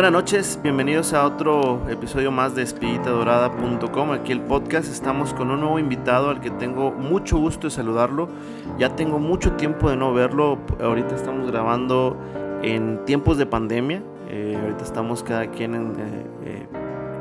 [0.00, 4.12] Buenas noches, bienvenidos a otro episodio más de espiritadorada.com.
[4.12, 8.30] Aquí el podcast, estamos con un nuevo invitado al que tengo mucho gusto de saludarlo.
[8.78, 12.16] Ya tengo mucho tiempo de no verlo, ahorita estamos grabando
[12.62, 16.66] en tiempos de pandemia, eh, ahorita estamos cada quien en, eh, eh,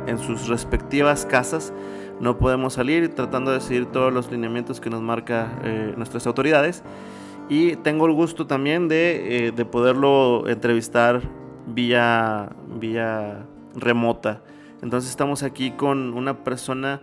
[0.07, 1.73] en sus respectivas casas,
[2.21, 5.51] no podemos salir tratando de seguir todos los lineamientos que nos marca
[5.97, 6.81] nuestras autoridades.
[7.49, 11.19] Y tengo el gusto también de, de poderlo entrevistar
[11.73, 12.49] vía,
[13.75, 14.43] remota.
[14.81, 17.01] Entonces estamos aquí con una persona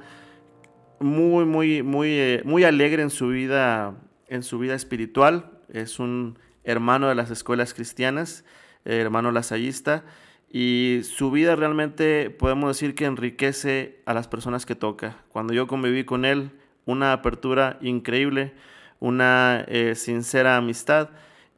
[0.98, 3.94] muy, muy, muy, eh, muy alegre en su vida,
[4.28, 5.50] en su vida espiritual.
[5.72, 8.44] Es un hermano de las escuelas cristianas,
[8.84, 10.04] hermano lasallista,
[10.50, 15.16] y su vida realmente podemos decir que enriquece a las personas que toca.
[15.28, 16.50] Cuando yo conviví con él,
[16.86, 18.54] una apertura increíble,
[19.00, 21.10] una eh, sincera amistad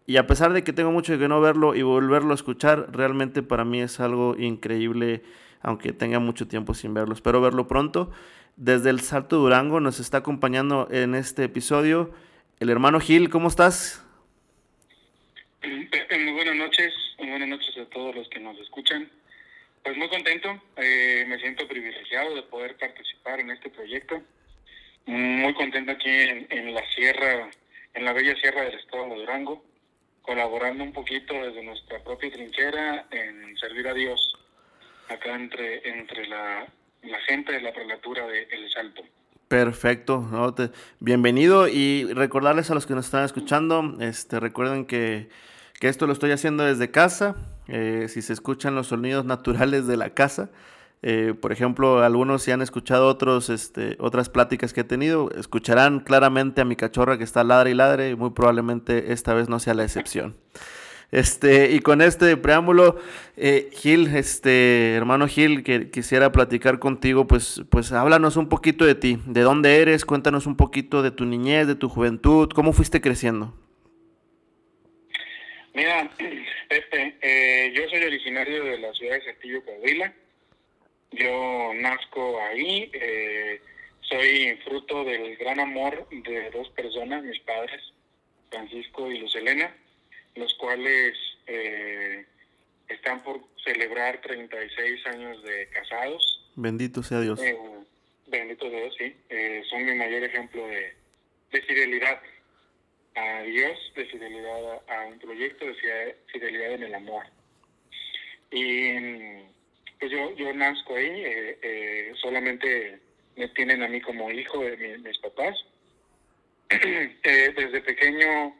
[0.09, 3.43] y a pesar de que tengo mucho que no verlo y volverlo a escuchar, realmente
[3.43, 5.21] para mí es algo increíble,
[5.61, 7.13] aunque tenga mucho tiempo sin verlo.
[7.13, 8.11] Espero verlo pronto.
[8.57, 12.11] Desde el Salto Durango nos está acompañando en este episodio
[12.59, 13.29] el hermano Gil.
[13.29, 14.03] ¿Cómo estás?
[15.63, 19.11] Muy buenas noches, muy buenas noches a todos los que nos escuchan.
[19.85, 24.23] Pues muy contento, eh, me siento privilegiado de poder participar en este proyecto.
[25.05, 27.51] Muy contento aquí en la sierra,
[27.93, 29.69] en la bella sierra del estado de Durango
[30.29, 34.37] colaborando un poquito desde nuestra propia trinchera en servir a Dios
[35.09, 36.67] acá entre, entre la,
[37.27, 39.03] gente de la prelatura de El Salto.
[39.49, 40.29] Perfecto,
[41.01, 45.31] bienvenido y recordarles a los que nos están escuchando, este, recuerden que,
[45.81, 50.11] esto lo estoy haciendo desde casa, eh, si se escuchan los sonidos naturales de la
[50.11, 50.51] casa,
[51.03, 56.01] eh, por ejemplo, algunos si han escuchado otros, este, otras pláticas que he tenido, escucharán
[56.01, 59.59] claramente a mi cachorra que está ladre y ladre y muy probablemente esta vez no
[59.61, 60.37] sea la excepción.
[61.11, 63.01] Este, y con este preámbulo,
[63.39, 68.95] eh, Gil, este, hermano Gil, que quisiera platicar contigo, pues, pues háblanos un poquito de
[68.95, 73.01] ti, de dónde eres, cuéntanos un poquito de tu niñez, de tu juventud, cómo fuiste
[73.01, 73.55] creciendo.
[75.73, 76.11] Mira,
[76.69, 80.13] Pepe, eh, yo soy originario de la ciudad de Castillo, Coahuila
[81.13, 83.61] yo nazco ahí, eh,
[84.01, 87.81] soy fruto del gran amor de dos personas, mis padres,
[88.51, 89.75] Francisco y Luz Elena,
[90.35, 91.15] los cuales
[91.47, 92.27] eh,
[92.89, 96.51] están por celebrar 36 años de casados.
[96.57, 97.41] Bendito sea Dios.
[97.43, 97.57] Eh,
[98.27, 99.15] bendito Dios, sí.
[99.71, 100.95] son mi mayor ejemplo de,
[101.51, 102.21] fidelidad
[103.15, 107.25] a Dios, de fidelidad a, a, un proyecto, de fidelidad en el amor.
[108.51, 109.49] Y
[109.99, 112.99] pues yo, yo nazco ahí, eh, eh, solamente
[113.37, 115.57] me tienen a mí como hijo de mis papás.
[117.31, 118.57] Eh, desde pequeño,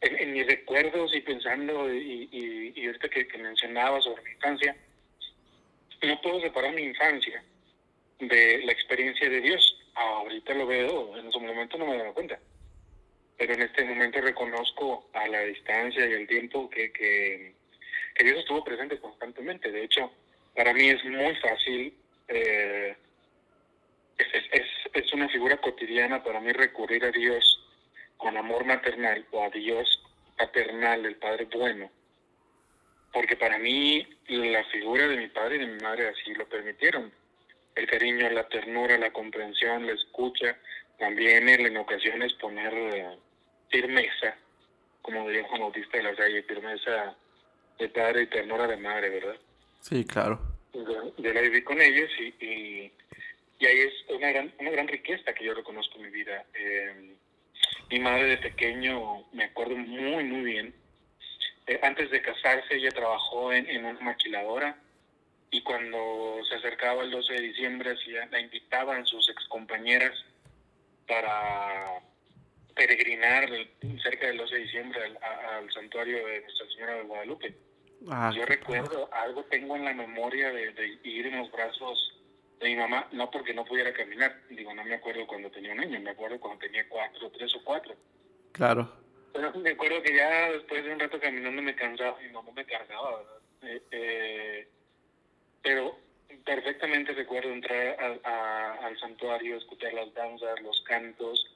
[0.00, 2.28] en, mis recuerdos y pensando, y,
[2.74, 4.76] y, ahorita que, mencionaba sobre mi infancia,
[6.02, 7.42] no puedo separar mi infancia
[8.18, 9.78] de la experiencia de Dios.
[9.94, 12.38] Ahorita lo veo, en ese momento no me he dado cuenta.
[13.36, 17.54] Pero en este momento reconozco a la distancia y el tiempo que, que,
[18.14, 19.70] que Dios estuvo presente constantemente.
[19.70, 20.10] De hecho,
[20.58, 21.94] para mí es muy fácil,
[22.26, 22.96] eh,
[24.18, 27.64] es, es, una figura cotidiana para mí recurrir a Dios
[28.16, 30.02] con amor maternal o a Dios
[30.36, 31.88] paternal, el Padre bueno,
[33.12, 37.12] porque para mí la figura de mi padre y de mi madre así lo permitieron.
[37.76, 40.58] El cariño, la ternura, la comprensión, la escucha,
[40.98, 43.16] también en ocasiones poner eh,
[43.70, 44.36] firmeza,
[45.02, 47.16] como diría Juan Bautista de la Salle, firmeza
[47.78, 49.36] de padre y ternura de madre, ¿verdad?
[49.88, 50.38] Sí, claro.
[50.74, 52.92] Yo, la viví con ellos y, y,
[53.66, 56.44] ahí es una gran, una gran riqueza que yo reconozco en mi vida.
[56.52, 57.16] Eh,
[57.90, 60.74] mi madre de pequeño, me acuerdo muy, muy bien.
[61.66, 64.78] Eh, antes de casarse, ella trabajó en, en, una maquiladora
[65.50, 67.94] y cuando se acercaba el 12 de diciembre,
[68.30, 70.12] la invitaban sus excompañeras
[71.06, 72.02] para
[72.74, 73.48] peregrinar
[74.02, 77.67] cerca del 12 de diciembre al, al santuario de Nuestra Señora de Guadalupe
[78.08, 82.14] Ah, yo recuerdo, algo tengo en la memoria de, ir en los brazos
[82.60, 85.80] de mi mamá, no porque no pudiera caminar, digo, no me acuerdo cuando tenía un
[85.80, 87.94] año, me acuerdo cuando tenía cuatro, tres o cuatro.
[88.52, 88.92] Claro.
[89.32, 92.64] Pero me acuerdo que ya después de un rato caminando me cansaba, mi mamá me
[92.64, 93.38] cargaba, ¿verdad?
[93.62, 94.68] Eh, eh,
[95.62, 95.98] pero
[96.44, 101.46] perfectamente recuerdo entrar al santuario, escuchar las danzas, los cantos,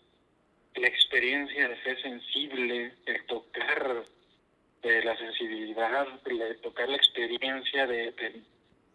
[0.74, 4.04] la experiencia de fe sensible, el tocar
[4.82, 8.43] de la sensibilidad, de tocar la experiencia de,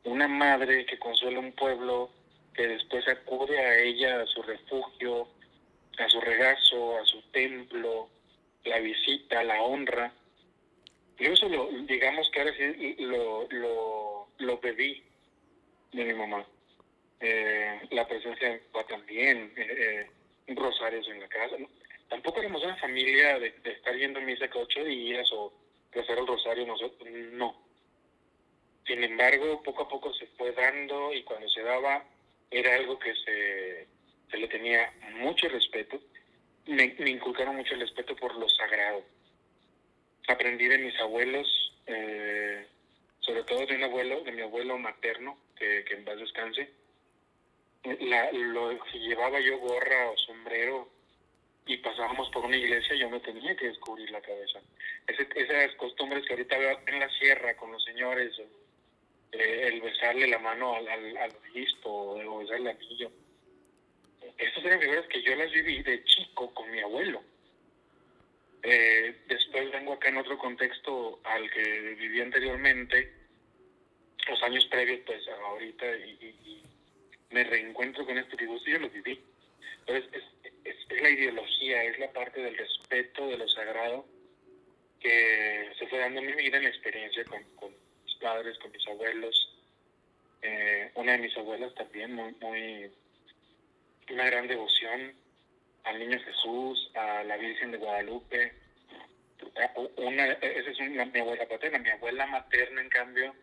[0.03, 2.09] una madre que consuela un pueblo,
[2.53, 5.27] que después acude a ella, a su refugio,
[5.97, 8.09] a su regazo, a su templo,
[8.63, 10.11] la visita, la honra.
[11.19, 15.03] Yo eso lo, digamos que ahora sí lo, lo, lo pedí
[15.93, 16.45] de mi mamá.
[17.19, 20.07] Eh, la presencia de también, eh,
[20.47, 21.55] eh, rosarios en la casa.
[22.09, 25.51] Tampoco éramos una familia de, estar yendo a misa cada ocho días o
[25.95, 27.55] hacer el rosario nosotros, no.
[28.85, 32.05] Sin embargo, poco a poco se fue dando y cuando se daba
[32.49, 33.87] era algo que se,
[34.31, 35.99] se le tenía mucho respeto.
[36.67, 39.03] Me, me inculcaron mucho el respeto por lo sagrado.
[40.27, 42.67] Aprendí de mis abuelos, eh,
[43.19, 46.69] sobre todo de un abuelo, de mi abuelo materno, que, que en paz descanse.
[47.83, 50.96] La, lo, si llevaba yo gorra o sombrero
[51.67, 54.59] y pasábamos por una iglesia, yo me tenía que descubrir la cabeza.
[55.07, 58.31] esas costumbres que ahorita veo en la sierra con los señores,
[59.33, 63.11] eh, el besarle la mano al, al, obispo o besarle al anillo.
[64.37, 67.21] Estas eran figuras que yo las viví de chico con mi abuelo.
[68.63, 73.13] Eh, después vengo acá en otro contexto al que viví anteriormente,
[74.27, 76.63] los años previos, pues ahorita, y,
[77.29, 79.19] me reencuentro con este sí, yo lo viví.
[79.85, 80.23] Entonces,
[80.63, 84.05] es, es, la ideología, es la parte del respeto de lo sagrado
[84.99, 87.71] que se fue dando en mi vida en la experiencia con, con
[88.03, 89.53] mis padres, con mis abuelos.
[90.41, 92.91] Eh, una de mis abuelas también, muy, muy,
[94.11, 95.13] una gran devoción
[95.83, 98.53] al Niño Jesús, a la Virgen de Guadalupe.
[99.97, 101.79] Una, esa es una, mi abuela paterna.
[101.79, 103.35] Mi abuela materna, en cambio,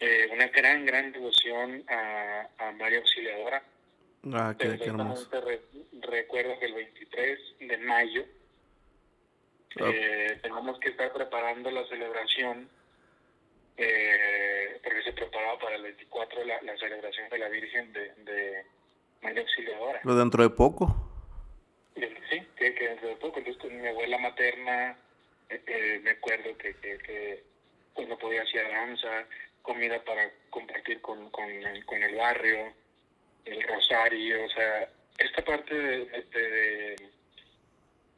[0.00, 3.62] eh, una gran, gran devoción a, a María Auxiliadora.
[4.32, 5.28] Ah, qué, hermoso.
[6.00, 8.24] recuerdo que el 23 de mayo
[9.80, 9.90] ah.
[9.92, 12.68] eh, tenemos que estar preparando la celebración,
[13.76, 18.64] eh, porque se preparaba para el 24 la, la celebración de la Virgen de, de
[19.22, 20.00] María Auxiliadora.
[20.02, 20.94] ¿Lo dentro de poco?
[21.94, 23.38] Sí, que, que dentro de poco.
[23.38, 24.96] Entonces, con mi abuela materna,
[25.48, 27.44] eh, eh, me acuerdo que, que, que
[27.94, 29.26] cuando podía hacer danza,
[29.62, 31.48] comida para compartir con, con,
[31.86, 32.72] con el barrio
[33.46, 34.88] el rosario, o sea,
[35.18, 36.96] esta parte de, de,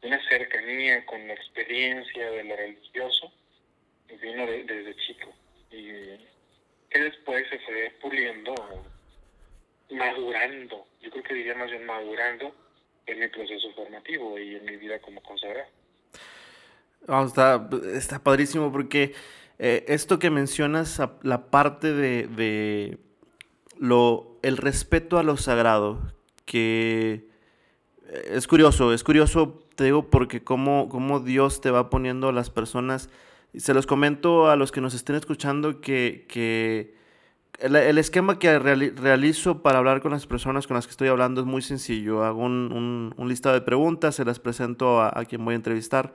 [0.03, 3.33] una cercanía con la experiencia de lo religioso
[4.21, 5.33] vino desde chico
[5.71, 5.93] y
[6.91, 8.55] que después se fue puliendo,
[9.91, 12.55] madurando, yo creo que diría más bien madurando
[13.07, 15.69] en mi proceso formativo y en mi vida como consagrado.
[17.27, 19.15] está, está padrísimo porque
[19.59, 22.99] eh, esto que mencionas, la parte de
[23.79, 26.13] lo, el respeto a lo sagrado,
[26.45, 27.29] que
[28.31, 32.51] es curioso, es curioso, te digo, porque cómo, cómo Dios te va poniendo a las
[32.51, 33.11] personas,
[33.55, 36.95] se los comento a los que nos estén escuchando, que, que
[37.59, 41.47] el, esquema que realizo para hablar con las personas con las que estoy hablando es
[41.47, 45.57] muy sencillo, hago un, un, listado de preguntas, se las presento a quien voy a
[45.57, 46.15] entrevistar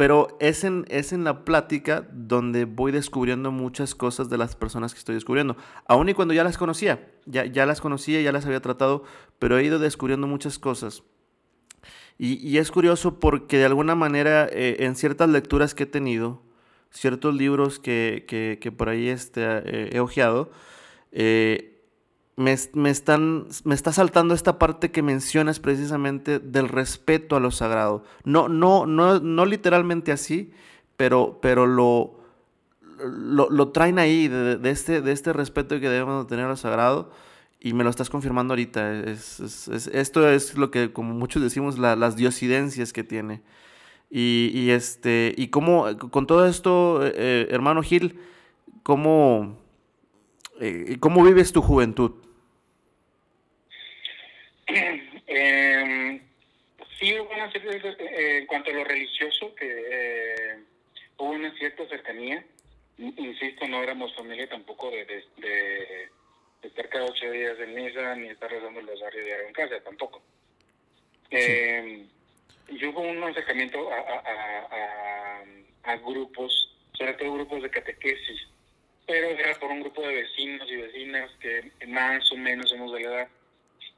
[0.00, 4.94] pero es en, es en la plática donde voy descubriendo muchas cosas de las personas
[4.94, 5.58] que estoy descubriendo.
[5.86, 9.04] Aún y cuando ya las conocía, ya, ya las conocía, ya las había tratado,
[9.38, 11.02] pero he ido descubriendo muchas cosas.
[12.16, 16.40] Y, es curioso porque de alguna manera eh, en ciertas lecturas que he tenido,
[16.90, 20.50] ciertos libros que, que, por ahí este, eh, he ojeado,
[22.40, 27.50] me, me, están, me está saltando esta parte que mencionas precisamente del respeto a lo
[27.50, 28.02] sagrado.
[28.24, 30.50] No, no, no, no literalmente así,
[30.96, 32.18] pero, pero lo,
[32.98, 37.10] lo, traen ahí de, este, de este respeto que debemos tener a lo sagrado
[37.60, 39.00] y me lo estás confirmando ahorita.
[39.04, 43.42] Es, esto es lo que, como muchos decimos, las diosidencias que tiene.
[44.08, 48.18] Y, y, este, y cómo, con todo esto, eh, eh, hermano Gil,
[48.82, 49.58] ¿cómo,
[50.58, 52.12] eh, ¿cómo vives tu juventud?
[54.72, 56.20] Eh,
[56.98, 60.58] sí hubo una cierta, eh, en cuanto a lo religioso, que eh,
[61.18, 62.44] hubo una cierta cercanía.
[62.98, 66.10] Insisto, no éramos familia tampoco de, de, de,
[66.62, 70.20] estar cada ocho días en misa ni estar rezando el rosario diario en casa, tampoco.
[71.30, 72.04] Eh,
[72.68, 78.48] yo hubo un acercamiento a, a, a, a, grupos, sobre todo grupos de catequesis,
[79.06, 83.00] pero era por un grupo de vecinos y vecinas que más o menos somos de
[83.00, 83.28] la edad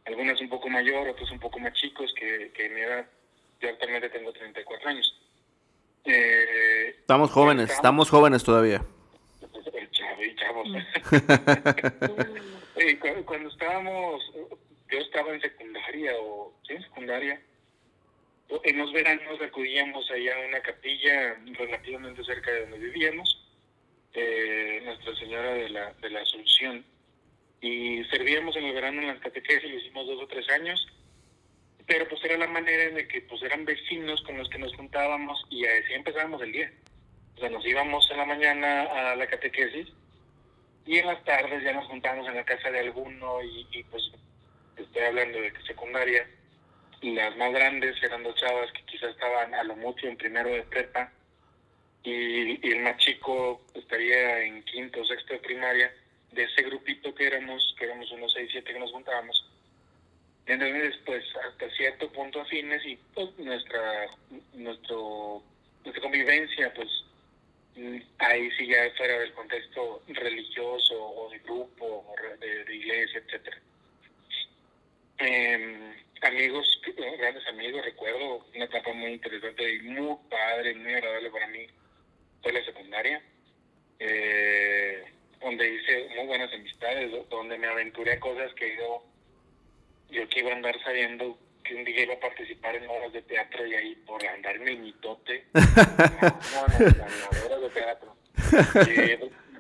[0.04, 3.06] algunas un poco mayor, otros un poco más chicos, que, que mi edad,
[3.60, 5.18] yo actualmente tengo 34 años.
[6.04, 8.84] Eh, estamos jóvenes, estamos, jóvenes todavía.
[10.34, 10.68] chavos.
[13.26, 14.22] cuando, estábamos,
[14.90, 16.74] yo estaba en secundaria o ¿sí?
[16.74, 17.40] en secundaria,
[18.64, 23.38] en los veranos acudíamos allá a una capilla relativamente cerca de donde vivíamos,
[24.14, 26.84] eh, Nuestra Señora de la, de la Asunción
[27.62, 30.84] y servíamos en el verano en las catequesis, lo hicimos dos o tres años,
[31.86, 35.46] pero pues era la manera de que pues eran vecinos con los que nos juntábamos
[35.48, 36.72] y así empezábamos el día.
[37.36, 39.88] O sea, nos íbamos en la mañana a la catequesis
[40.84, 44.02] Y en las tardes ya nos juntamos en la casa de alguno y, y pues
[44.76, 46.28] estoy hablando de que secundaria,
[47.00, 50.62] las más grandes eran dos chavas que quizás estaban a lo mucho en primero de
[50.62, 51.12] prepa
[52.02, 55.92] y, y el más chico estaría en quinto o sexto de primaria
[56.32, 59.46] de ese grupito que éramos, que éramos unos seis, siete que nos juntábamos.
[60.46, 64.08] Entonces, pues hasta cierto punto afines y pues nuestra,
[64.54, 65.42] nuestro,
[65.84, 66.88] nuestra convivencia, pues
[68.18, 73.58] ahí sí ya fuera del contexto religioso o de grupo, o de, iglesia, etcétera.
[75.18, 76.80] Eh, amigos,
[77.18, 81.66] grandes amigos, recuerdo una etapa muy interesante y muy padre, muy agradable para mí,
[82.42, 83.22] fue la secundaria,
[84.00, 85.04] eh,
[85.42, 89.04] donde hice muy buenas amistades, donde me aventuré a cosas que yo,
[90.10, 93.22] yo que iba a andar sabiendo que un día iba a participar en obras de
[93.22, 98.16] teatro y ahí por andar en el mitote, no, no, no, obras de teatro.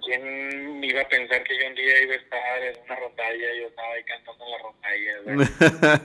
[0.04, 3.60] ¿Quién iba a pensar que yo un día iba a estar en una rondalla y
[3.60, 6.02] yo estaba ahí cantando en la rondalla?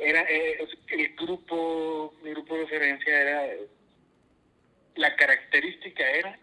[0.00, 3.46] era eh, el grupo, mi grupo de referencia era,
[4.96, 6.38] la característica era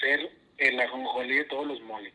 [0.00, 2.12] ser el ajonjolí de todos los moles.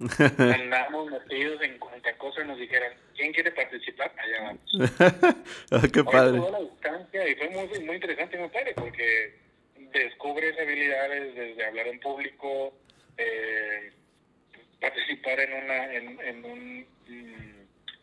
[0.38, 4.12] Andamos metidos en cuanta cosa nos dijeran, ¿quién quiere participar?
[4.18, 4.72] Allá vamos.
[5.70, 6.38] Ah, qué padre.
[6.38, 9.38] la distancia y fue muy, muy interesante muy padre porque
[9.92, 12.74] descubres habilidades desde hablar en público,
[13.16, 13.92] eh,
[14.80, 16.86] participar en una en, en un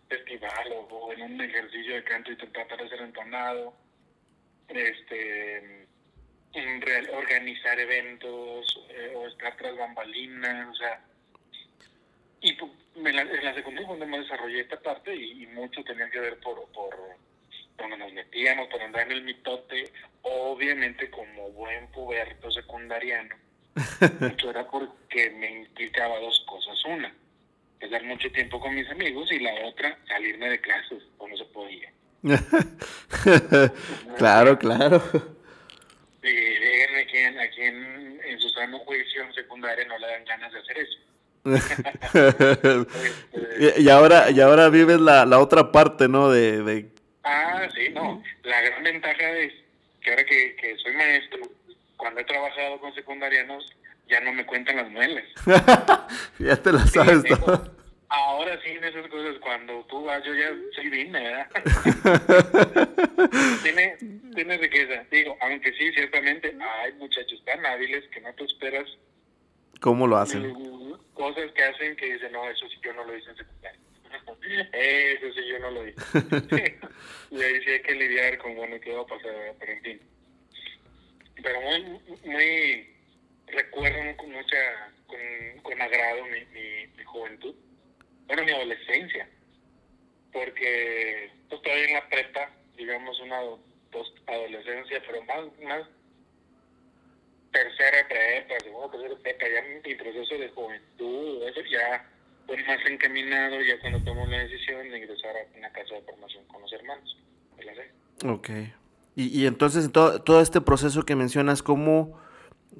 [0.08, 3.74] festival o, en un ejercicio de canto y tratar de ser entonado,
[4.70, 5.88] este
[7.14, 11.02] organizar eventos eh, o estar tras bambalinas, o sea,
[12.42, 16.10] y pues, en la, en la secundaria donde me desarrollé esta parte y, mucho tenía
[16.10, 16.96] que ver por, por
[17.78, 19.92] donde nos metíamos, por andar en el mitote,
[20.24, 23.36] obviamente como buen puberto secundariano,
[24.20, 26.84] mucho era porque me implicaba dos cosas.
[26.86, 27.14] Una,
[27.80, 31.46] pasar mucho tiempo con mis amigos y la otra, salirme de clases, o no se
[31.46, 31.92] podía.
[34.18, 35.02] claro, claro.
[36.24, 40.54] Y díganme quién, a quién en su sano juicio en secundaria no le dan ganas
[40.54, 41.00] de hacer eso.
[43.80, 46.30] y, ahora y ahora vives la, la otra parte, ¿no?
[46.30, 46.92] De, de...
[47.24, 48.22] Ah, sí, no.
[48.44, 49.52] La gran ventaja es
[50.02, 51.40] que ahora que, que soy maestro,
[51.98, 53.76] cuando he trabajado con secundarianos,
[54.08, 55.24] ya no me cuentan las muelas.
[56.40, 57.81] ya te las sabes todo.
[58.14, 61.50] Ahora sí, en esas cosas, cuando tú vas, yo ya soy digna, ¿verdad?
[63.64, 63.98] tiene,
[64.36, 65.06] tiene riqueza.
[65.10, 68.86] Digo, aunque sí, ciertamente hay muchachos tan hábiles que no te esperas.
[69.80, 70.54] ¿Cómo lo hacen?
[71.14, 73.80] Cosas que hacen que dicen, no, eso sí yo no lo hice en secundaria.
[74.74, 76.02] eso sí yo no lo hice.
[77.32, 80.02] y ahí sí hay que lidiar con, bueno, qué va a pasar, pero en fin.
[81.42, 82.90] Pero muy, muy
[83.48, 87.56] recuerdo con mucha, con, con agrado mi, mi, mi, juventud,
[88.32, 89.28] bueno, mi adolescencia,
[90.32, 93.42] porque pues, todavía en la prepa, digamos una
[93.92, 95.88] dos adolescencia, pero más, más
[97.52, 102.10] tercera prepa, segunda, tercera prepa, ya mi proceso de juventud, eso ya
[102.48, 106.46] fue más encaminado ya cuando tomó la decisión de ingresar a una casa de formación
[106.46, 107.18] con los hermanos.
[108.24, 108.50] Ok.
[109.18, 112.18] Y, y entonces todo, todo este proceso que mencionas, ¿cómo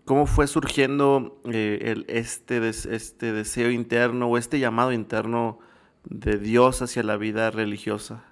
[0.06, 5.60] ¿Cómo fue surgiendo eh, el, este, este deseo interno o este llamado interno
[6.06, 8.26] de Dios hacia la vida religiosa?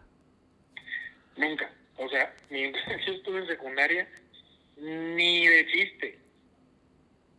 [1.37, 1.69] Nunca.
[1.97, 4.07] O sea, mientras yo estuve en secundaria,
[4.77, 6.19] ni de chiste.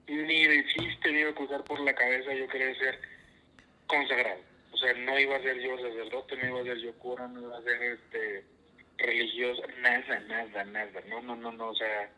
[0.06, 3.00] Ni de chiste me iba a cruzar por la cabeza yo quería ser
[3.86, 4.40] consagrado.
[4.72, 7.40] O sea, no iba a ser yo sacerdote, no iba a ser yo cura, no
[7.40, 8.44] iba a ser este
[8.98, 11.00] religioso, nada, nada, nada.
[11.08, 11.70] No, no, no, no.
[11.70, 12.10] O sea,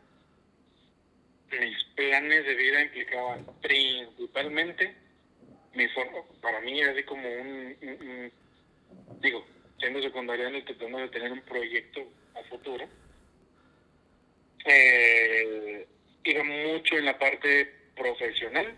[1.59, 4.95] mis planes de vida implicaban principalmente
[5.73, 8.31] mi forma, para mí era así como un,
[9.21, 9.45] digo,
[9.79, 12.01] siendo secundaria en el que tengo de tener un proyecto
[12.35, 12.87] a futuro,
[14.65, 15.87] eh,
[16.23, 18.75] iba mucho en la parte profesional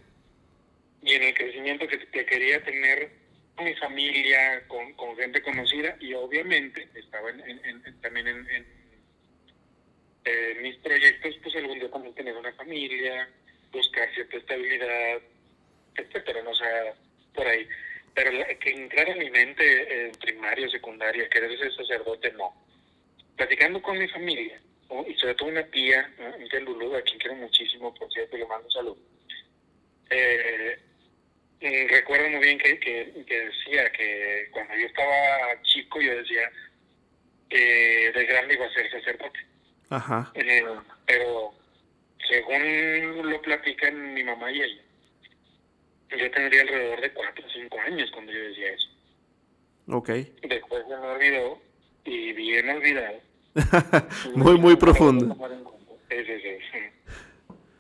[1.02, 3.12] y en el crecimiento que, quería tener
[3.58, 8.66] mi familia, con, con, gente conocida y obviamente estaba en, también en
[10.26, 13.30] eh, mis proyectos, pues algún día también tener una familia,
[13.72, 15.22] buscar cierta estabilidad,
[15.96, 16.94] etcétera, no sea,
[17.34, 17.68] por ahí.
[18.14, 22.54] Pero que entrar en mi mente en primaria, secundaria, querer ser sacerdote, no.
[23.36, 24.60] Platicando con mi familia,
[25.08, 26.10] y sobre todo una tía,
[26.50, 28.98] tía Lulu, a quien quiero muchísimo, por cierto, le mando salud.
[30.10, 30.78] Eh,
[31.90, 36.50] recuerdo muy bien que, que, decía que cuando yo estaba chico, yo decía
[37.50, 39.40] que de grande iba a ser sacerdote.
[39.90, 40.32] Ajá.
[40.36, 40.64] Eh,
[41.06, 41.54] pero
[42.28, 44.82] según lo platican mi mamá y ella,
[46.18, 48.90] yo tendría alrededor de 4 o 5 años cuando yo decía eso.
[49.88, 50.10] Ok.
[50.44, 51.62] Después se me olvidó
[52.06, 53.20] y bien olvidado.
[54.36, 55.36] muy, muy profundo.
[56.10, 56.80] Sí, sí, sí.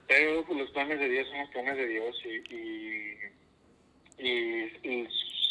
[0.07, 2.53] Pero los planes de Dios son los planes de Dios y,
[4.23, 5.07] y, y,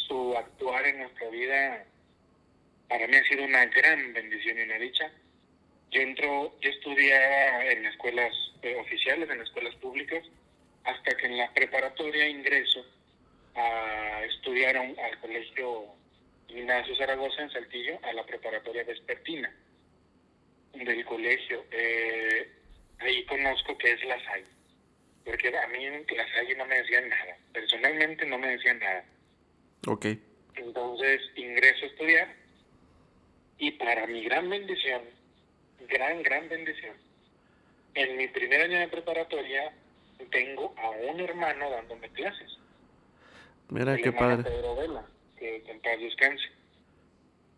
[0.06, 1.84] su actuar en nuestra vida
[2.88, 5.10] para mí ha sido una gran bendición y una dicha.
[5.94, 10.24] Yo entro, yo estudiaba en escuelas eh, oficiales, en escuelas públicas,
[10.82, 12.84] hasta que en la preparatoria ingreso
[13.54, 15.84] a estudiar al colegio
[16.48, 19.54] Ignacio Zaragoza en Saltillo, a la preparatoria vespertina
[20.72, 21.64] del colegio.
[21.70, 22.50] Eh,
[22.98, 24.44] ahí conozco que es la SAI,
[25.24, 29.04] porque a mí en la SAI no me decían nada, personalmente no me decían nada.
[29.86, 30.06] Ok.
[30.56, 32.34] Entonces ingreso a estudiar
[33.58, 35.02] y para mi gran bendición,
[35.88, 36.96] gran, gran bendición,
[37.94, 39.72] en mi primer año de preparatoria
[40.30, 42.58] tengo a un hermano dándome clases.
[43.68, 44.42] Mira qué padre.
[44.42, 45.04] Pedro Vela,
[45.38, 46.44] que, en paz descanse.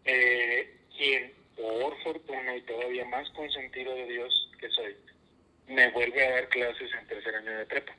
[0.05, 4.97] Eh, quien, por fortuna y todavía más consentido de Dios que soy,
[5.69, 7.95] me vuelve a dar clases en tercer año de prepa.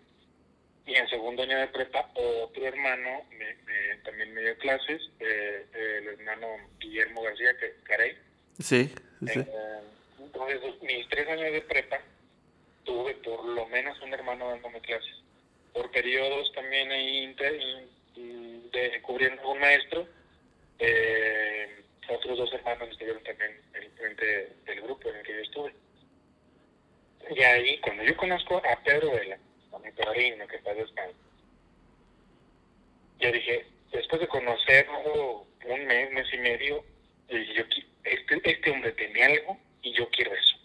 [0.86, 3.58] Y en segundo año de prepa, otro hermano me,
[4.04, 6.48] también me dio clases, eh, el hermano
[6.80, 8.18] Guillermo García que, Carey.
[8.60, 8.94] Sí,
[9.26, 9.40] sí.
[9.40, 9.82] Eh,
[10.20, 12.02] entonces, mis tres años de prepa,
[12.84, 15.16] tuve por lo menos un hermano dándome clases.
[15.74, 17.36] Por periodos también ahí
[18.72, 20.08] de, cubriendo un maestro,
[20.80, 25.74] eh, otros dos hermanos estuvieron también en frente del grupo en el que yo estuve.
[27.30, 29.38] Y ahí, cuando yo conozco a Pedro Vela,
[29.74, 31.18] a mi padrino, que está descanso,
[33.20, 36.84] yo dije, después de conocerlo un mes, mes y medio,
[37.30, 37.64] yo,
[38.06, 40.56] este, este hombre tenía algo y yo quiero eso.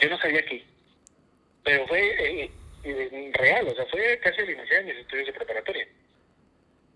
[0.00, 0.64] Yo no sabía qué,
[1.64, 2.50] pero fue eh,
[2.84, 5.86] eh, real, o sea, fue casi al iniciar mis estudios de preparatoria.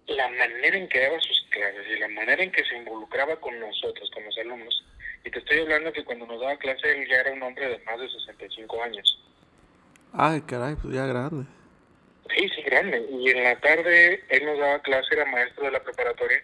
[0.07, 3.59] La manera en que daba sus clases y la manera en que se involucraba con
[3.59, 4.85] nosotros, con los alumnos,
[5.25, 7.79] y te estoy hablando que cuando nos daba clase él ya era un hombre de
[7.85, 9.19] más de 65 años.
[10.13, 11.47] Ay, caray, pues ya grande.
[12.37, 13.07] Sí, sí, grande.
[13.11, 16.43] Y en la tarde él nos daba clase, era maestro de la preparatoria,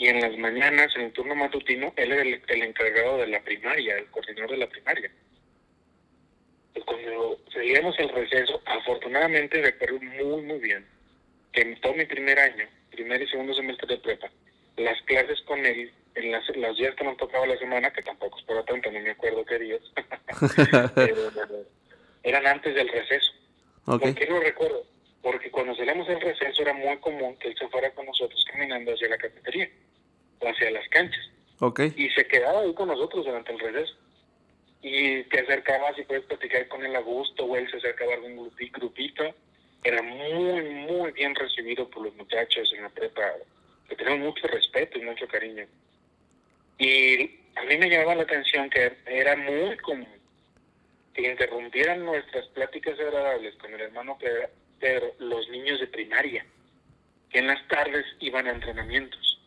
[0.00, 3.98] y en las mañanas, en el turno matutino, él era el, encargado de la primaria,
[3.98, 5.10] el coordinador de la primaria.
[6.72, 10.86] Pues cuando seguíamos el receso, afortunadamente recuerdo muy, muy bien
[11.52, 14.30] que en todo mi primer año, primer y segundo semestre de prepa,
[14.78, 18.38] las clases con él en las, los días que nos tocaba la semana, que tampoco
[18.38, 19.82] es por tanto, no me acuerdo qué días,
[22.22, 23.32] eran antes del receso.
[23.84, 24.82] ¿Por qué lo recuerdo?
[25.22, 28.92] Porque cuando salíamos del receso era muy común que él se fuera con nosotros caminando
[28.92, 29.68] hacia la cafetería
[30.38, 31.30] o hacia las canchas.
[31.58, 31.92] Okay.
[31.96, 33.94] Y se quedaba ahí con nosotros durante el receso.
[34.82, 38.14] Y te acercabas y puedes platicar con él a gusto, o él se acercaba a
[38.14, 39.34] algún grupito.
[39.84, 43.22] Era muy, muy bien recibido por los muchachos en la prepa.
[43.90, 45.66] Le tenían mucho respeto y mucho cariño.
[46.78, 50.20] Y a mí me llamaba la atención que era muy común
[51.14, 54.16] que interrumpieran nuestras pláticas agradables con el hermano
[54.80, 56.44] Pedro, los niños de primaria,
[57.28, 59.38] que en las tardes iban a entrenamientos.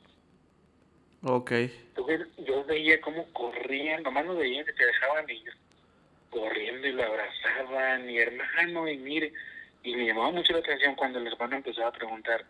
[1.23, 1.51] Ok.
[1.51, 5.51] Entonces yo veía cómo corrían, nomás no veían que te dejaban ir
[6.29, 9.33] corriendo y lo abrazaban, y hermano, y mire,
[9.83, 12.45] y me llamaba mucho la atención cuando el hermano empezaba a preguntar,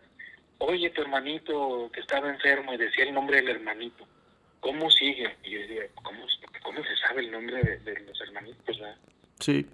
[0.60, 4.08] oye, tu hermanito que estaba enfermo, y decía el nombre del hermanito
[4.64, 5.36] ¿cómo sigue?
[5.44, 6.26] Y yo decía, ¿cómo,
[6.64, 8.80] cómo se sabe el nombre de, los hermanitos?
[9.40, 9.66] Sí.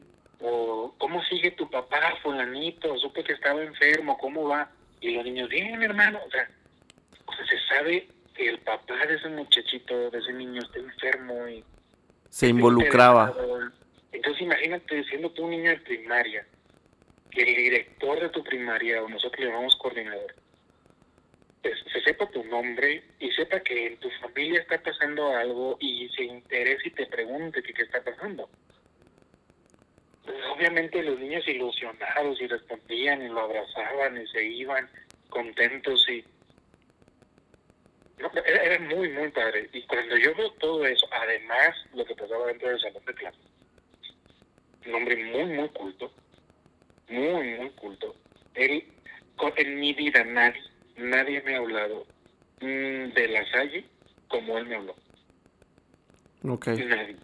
[0.41, 2.97] O, ¿cómo sigue tu papá, fulanito?
[2.97, 4.71] Supe que estaba enfermo, ¿cómo va?
[5.01, 6.19] Y los niños, bien, hermano.
[6.25, 6.49] O sea,
[7.25, 11.47] o sea, se sabe que el papá de ese muchachito, de ese niño, está enfermo
[11.47, 11.63] y...
[12.29, 13.33] Se involucraba.
[14.11, 16.45] Entonces imagínate, siendo tú un niño de primaria,
[17.31, 20.35] que el director de tu primaria, o nosotros le llamamos coordinador,
[21.63, 26.23] se sepa tu nombre y sepa que en tu familia está pasando algo y se
[26.23, 28.49] interese y te pregunte qué está pasando.
[30.59, 34.89] Obviamente los niños ilusionados y respondían y lo abrazaban y se iban
[35.29, 36.25] contentos y
[38.45, 39.69] era, muy, muy padre.
[39.71, 43.37] Y cuando yo veo todo eso, además lo que pasaba dentro del salón de clase,
[44.85, 46.11] un hombre muy, muy culto,
[47.07, 48.13] muy, muy culto.
[48.53, 48.83] Él,
[49.55, 50.61] en mi vida nadie
[50.97, 52.05] nadie me ha hablado
[52.59, 53.85] mm, de la Salle
[54.27, 54.95] como él me habló.
[56.43, 56.67] Ok.
[56.67, 57.15] Nadie.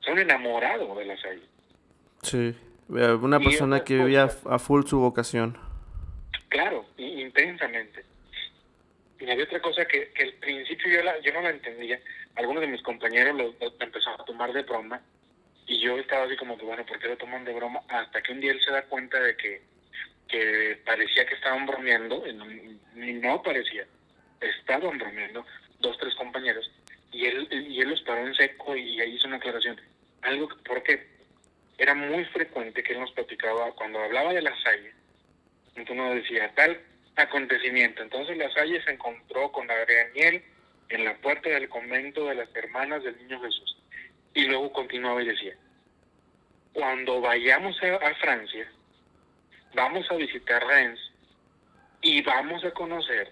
[0.00, 1.51] Son enamorados de la Salle.
[2.22, 2.54] Sí.
[2.88, 5.56] Una persona que vivía a full su vocación.
[6.48, 8.04] Claro, intensamente.
[9.18, 12.00] Y había otra cosa que, que al principio yo, la, yo no la entendía.
[12.34, 15.00] Algunos de mis compañeros lo, empezaron a tomar de broma.
[15.66, 17.80] Y yo estaba así como que, bueno, ¿por qué lo toman de broma?
[17.88, 19.62] Hasta que un día él se da cuenta de que
[20.32, 23.86] que parecía que estaban bromeando, y no parecía,
[24.40, 25.44] estaban bromeando
[25.80, 26.70] dos, tres compañeros,
[27.12, 29.78] y él, y él los paró en seco y ahí hizo una aclaración.
[30.22, 31.06] Algo porque
[31.78, 34.92] era muy frecuente que él nos platicaba, cuando hablaba de la Salle,
[35.74, 36.80] entonces nos decía tal
[37.16, 38.02] acontecimiento.
[38.02, 40.42] Entonces la Salle se encontró con Daniel
[40.88, 43.78] en la puerta del convento de las hermanas del niño Jesús.
[44.34, 45.54] Y luego continuaba y decía,
[46.72, 48.66] cuando vayamos a, Francia,
[49.74, 51.00] vamos a visitar Rennes
[52.00, 53.30] y vamos a conocer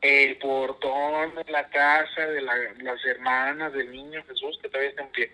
[0.00, 5.08] el portón de la casa de las hermanas del niño Jesús que todavía está en
[5.10, 5.32] pie.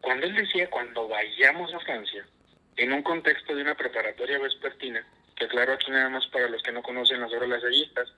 [0.00, 2.24] Cuando él decía cuando vayamos a Francia,
[2.76, 5.04] en un contexto de una preparatoria vespertina,
[5.36, 8.12] que claro aquí nada más para los que no conocen las obras lasallistas,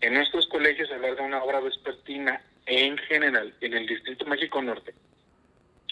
[0.00, 4.94] en nuestros colegios hablar de una obra vespertina en general en el Distrito México Norte,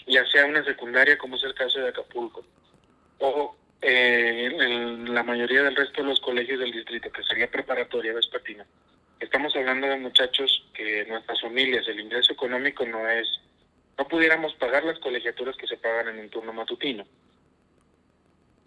[0.05, 2.45] ya sea una secundaria como es el caso de Acapulco,
[3.19, 8.13] o eh, en la mayoría del resto de los colegios del distrito, que sería preparatoria
[8.13, 8.65] vespertina,
[9.19, 13.27] estamos hablando de muchachos que nuestras familias, el ingreso económico no es,
[13.97, 17.05] no pudiéramos pagar las colegiaturas que se pagan en un turno matutino.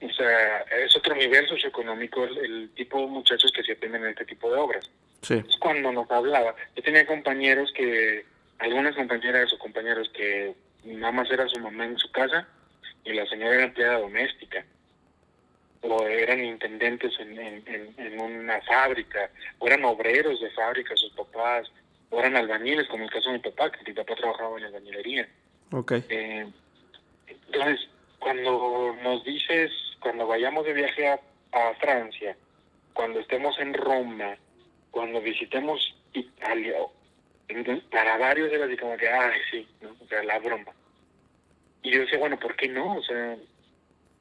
[0.02, 4.10] O sea, es otro nivel socioeconómico el, el tipo de muchachos que se atienden en
[4.10, 4.90] este tipo de obras.
[5.22, 5.34] Sí.
[5.46, 6.54] Es cuando nos hablaba.
[6.74, 8.24] Yo tenía compañeros que,
[8.58, 12.48] algunas compañeras o compañeros que nada más era su mamá en su casa
[13.04, 14.64] y la señora era empleada doméstica
[15.82, 21.70] o eran intendentes en, en, una fábrica, o eran obreros de fábrica, sus papás,
[22.10, 25.28] o eran albañiles, como el caso de mi papá, que mi papá trabajaba en albañilería.
[25.72, 26.04] Okay.
[26.08, 26.46] Eh,
[27.26, 29.70] entonces, cuando nos dices,
[30.00, 31.20] cuando vayamos de viaje a,
[31.52, 32.36] a Francia,
[32.92, 34.36] cuando estemos en Roma,
[34.90, 36.74] cuando visitemos Italia,
[37.90, 39.90] para varios era así como que, ay, sí, ¿no?
[40.00, 40.72] o sea, la broma.
[41.82, 42.96] Y yo decía, bueno, ¿por qué no?
[42.96, 43.36] O sea,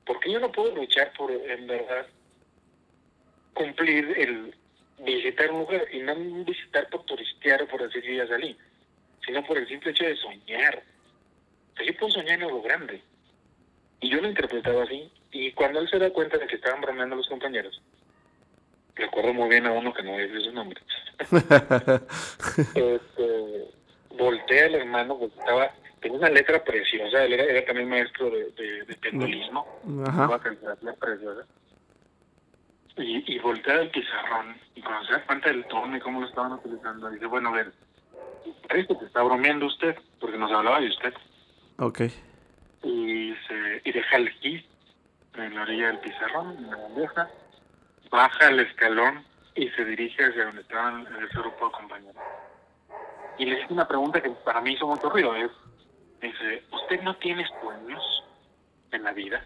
[0.06, 2.08] ¿por qué yo no puedo luchar por, en verdad,
[3.54, 4.56] cumplir el
[5.00, 8.58] visitar un lugar y no visitar por turistear o por decir que ya salí,
[9.26, 10.84] sino por el simple hecho de soñar?
[11.78, 13.02] Así puedo soñar en algo grande.
[14.02, 15.12] Y yo lo interpretaba así.
[15.32, 17.82] Y cuando él se da cuenta de que estaban bromeando los compañeros,
[18.96, 20.82] recuerdo muy bien a uno que no voy a decir su nombre.
[22.76, 23.70] este,
[24.18, 28.86] voltea el hermano, pues estaba, tenía una letra preciosa, él era, también maestro de, de,
[28.86, 29.66] de pendulismo,
[30.06, 30.40] Ajá.
[30.40, 31.46] preciosa.
[33.00, 36.28] Y, y voltea el pizarrón, y cuando se da cuenta del tono y cómo lo
[36.28, 37.72] estaban utilizando, dice, bueno, a ver,
[38.68, 41.14] parece que está bromeando usted, porque nos hablaba de usted.
[41.78, 42.02] Ok.
[42.84, 44.66] Y, se, y deja el gis
[45.36, 47.30] en la orilla del pizarrón, en la bandeja,
[48.12, 49.24] baja el escalón
[49.56, 52.24] y se dirige hacia donde estaban ese grupo de compañeros.
[53.38, 55.52] Y le hice una pregunta que para mí hizo mucho ruido, es,
[56.22, 58.24] dice, ¿usted no tiene sueños
[58.92, 59.46] en la vida?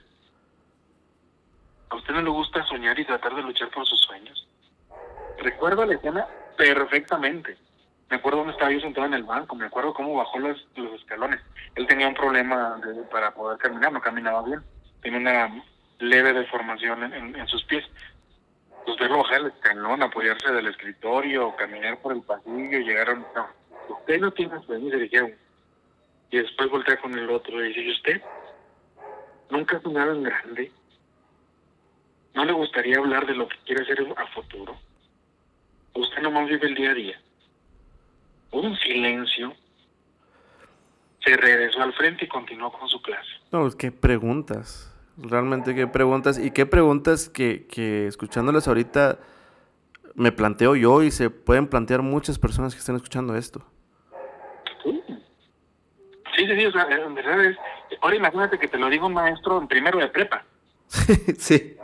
[1.93, 4.47] ¿A usted no le gusta soñar y tratar de luchar por sus sueños?
[5.37, 6.27] Recuerdo la escena
[6.57, 7.55] perfectamente.
[8.09, 10.67] Me acuerdo dónde estaba yo sentado en el banco, me acuerdo cómo bajó los,
[10.99, 11.39] escalones.
[11.75, 14.63] Él tenía un problema para poder caminar, no caminaba bien.
[15.03, 15.63] Tenía una
[15.99, 17.85] leve deformación en, sus pies
[18.87, 23.47] pues verlo bajar el escalón, apoyarse del escritorio, caminar por el pasillo, llegaron, no,
[23.87, 25.33] usted no tiene sueño, se dijeron.
[26.31, 28.21] Y después voltea con el otro y dice, ¿y usted?
[29.51, 30.71] ¿Nunca en grande?
[32.33, 34.75] ¿No le gustaría hablar de lo que quiere hacer a futuro?
[35.93, 37.21] ¿Usted nomás vive el día a día?
[38.51, 39.53] Un silencio.
[41.23, 43.29] Se regresó al frente y continuó con su clase.
[43.51, 44.89] No, qué preguntas.
[45.17, 49.19] Realmente qué preguntas y qué preguntas que, que escuchándolas ahorita
[50.15, 53.63] me planteo yo y se pueden plantear muchas personas que estén escuchando esto.
[54.83, 57.57] Sí, sí, sí, o sea, en verdad es...
[58.01, 60.43] Ahora imagínate que te lo digo un maestro en primero de prepa.
[61.37, 61.77] sí.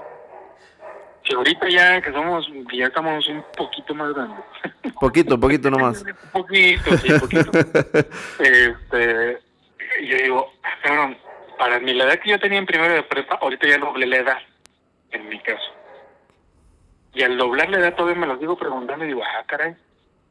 [1.29, 4.43] Que ahorita ya que somos, ya estamos un poquito más grandes.
[4.99, 6.03] Poquito, poquito nomás.
[6.33, 7.51] poquito, sí, poquito.
[8.39, 9.39] este,
[10.01, 11.15] yo digo, cabrón,
[11.59, 14.17] para mi la edad que yo tenía en primero de prepa, ahorita ya doblé la
[14.17, 14.37] edad,
[15.11, 15.71] en mi caso.
[17.13, 19.75] Y al doblar la edad todavía me lo digo preguntando y digo, ah, caray,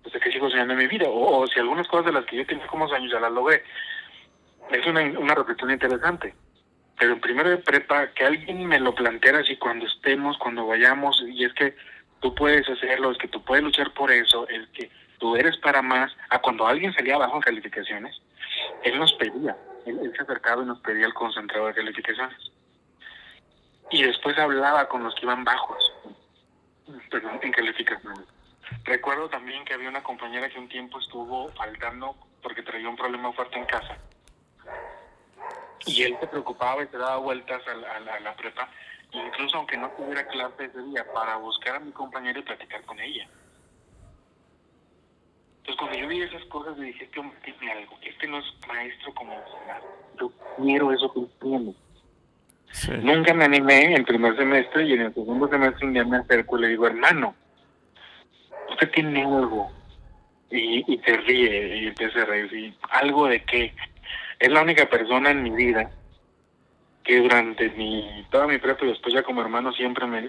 [0.02, 1.06] pues de qué sigo soñando en mi vida.
[1.08, 3.62] O, si algunas cosas de las que yo tenía como años ya las logré.
[4.70, 6.34] Es una, una reflexión interesante.
[6.98, 11.22] Pero en primero de prepa, que alguien me lo planteara así cuando estemos, cuando vayamos,
[11.28, 11.76] y es que
[12.20, 15.82] tú puedes hacerlo, es que tú puedes luchar por eso, es que tú eres para
[15.82, 18.20] más, a cuando alguien salía abajo en calificaciones,
[18.82, 19.56] él nos pedía,
[19.87, 22.38] él, se acercaba y nos pedía el concentrado de calificaciones.
[23.90, 25.78] Y después hablaba con los que iban bajos,
[27.11, 28.26] perdón, en calificaciones.
[28.84, 33.32] Recuerdo también que había una compañera que un tiempo estuvo faltando porque traía un problema
[33.32, 33.96] fuerte en casa.
[35.86, 38.68] Y él se preocupaba y se daba vueltas a la, prepa
[39.10, 43.00] incluso aunque no tuviera clase ese día, para buscar a mi compañera y platicar con
[43.00, 43.26] ella.
[45.60, 48.44] Entonces cuando yo vi esas cosas me dije, este hombre tiene algo, este no es
[48.66, 49.34] maestro como
[50.20, 51.74] yo quiero eso que tiene.
[53.02, 56.18] Nunca me animé en el primer semestre y en el segundo semestre un día me
[56.18, 57.34] acerco y le digo, hermano,
[58.70, 59.70] usted tiene algo.
[60.50, 62.74] Y, y se ríe y empieza a reír.
[62.90, 63.74] ¿Algo de qué?
[64.38, 65.90] Es la única persona en mi vida
[67.03, 70.29] que durante mi toda mi prepa y después ya como hermano siempre me,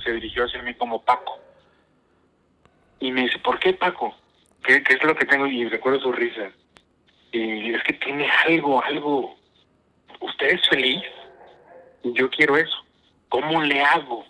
[0.00, 1.38] se dirigió hacia mí como Paco.
[3.00, 4.14] Y me dice, ¿por qué Paco?
[4.62, 5.46] ¿Qué, ¿Qué es lo que tengo?
[5.46, 6.50] Y recuerdo su risa.
[7.32, 9.36] Y es que tiene algo, algo.
[10.20, 11.02] ¿Usted es feliz?
[12.02, 12.76] yo quiero eso.
[13.28, 14.24] ¿Cómo le hago?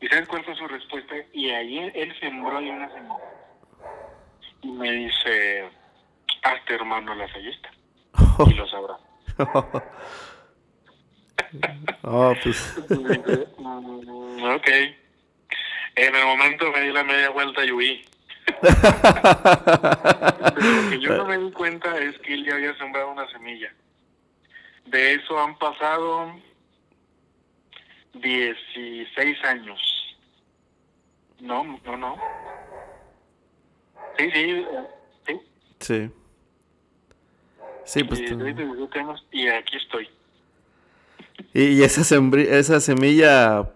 [0.00, 1.14] ¿Y sabes cuál fue su respuesta?
[1.32, 3.14] Y ahí él sembró y una semilla.
[4.62, 5.68] Y me dice,
[6.46, 7.70] hazte hermano lasallista.
[8.46, 8.96] Y lo sabrá.
[12.02, 12.76] oh, pues.
[14.46, 14.68] Ok.
[15.96, 18.04] En el momento me di la media vuelta y huí.
[20.52, 23.72] lo que yo no me di cuenta es que él ya había sembrado una semilla.
[24.84, 26.34] De eso han pasado
[28.12, 30.16] 16 años.
[31.40, 32.16] No, no, no.
[34.18, 34.66] Sí, sí,
[35.26, 35.40] sí.
[35.80, 36.10] Sí.
[37.86, 38.20] Sí, pues.
[38.20, 40.08] Y, aquí estoy.
[41.54, 43.70] Y, esa, esa semilla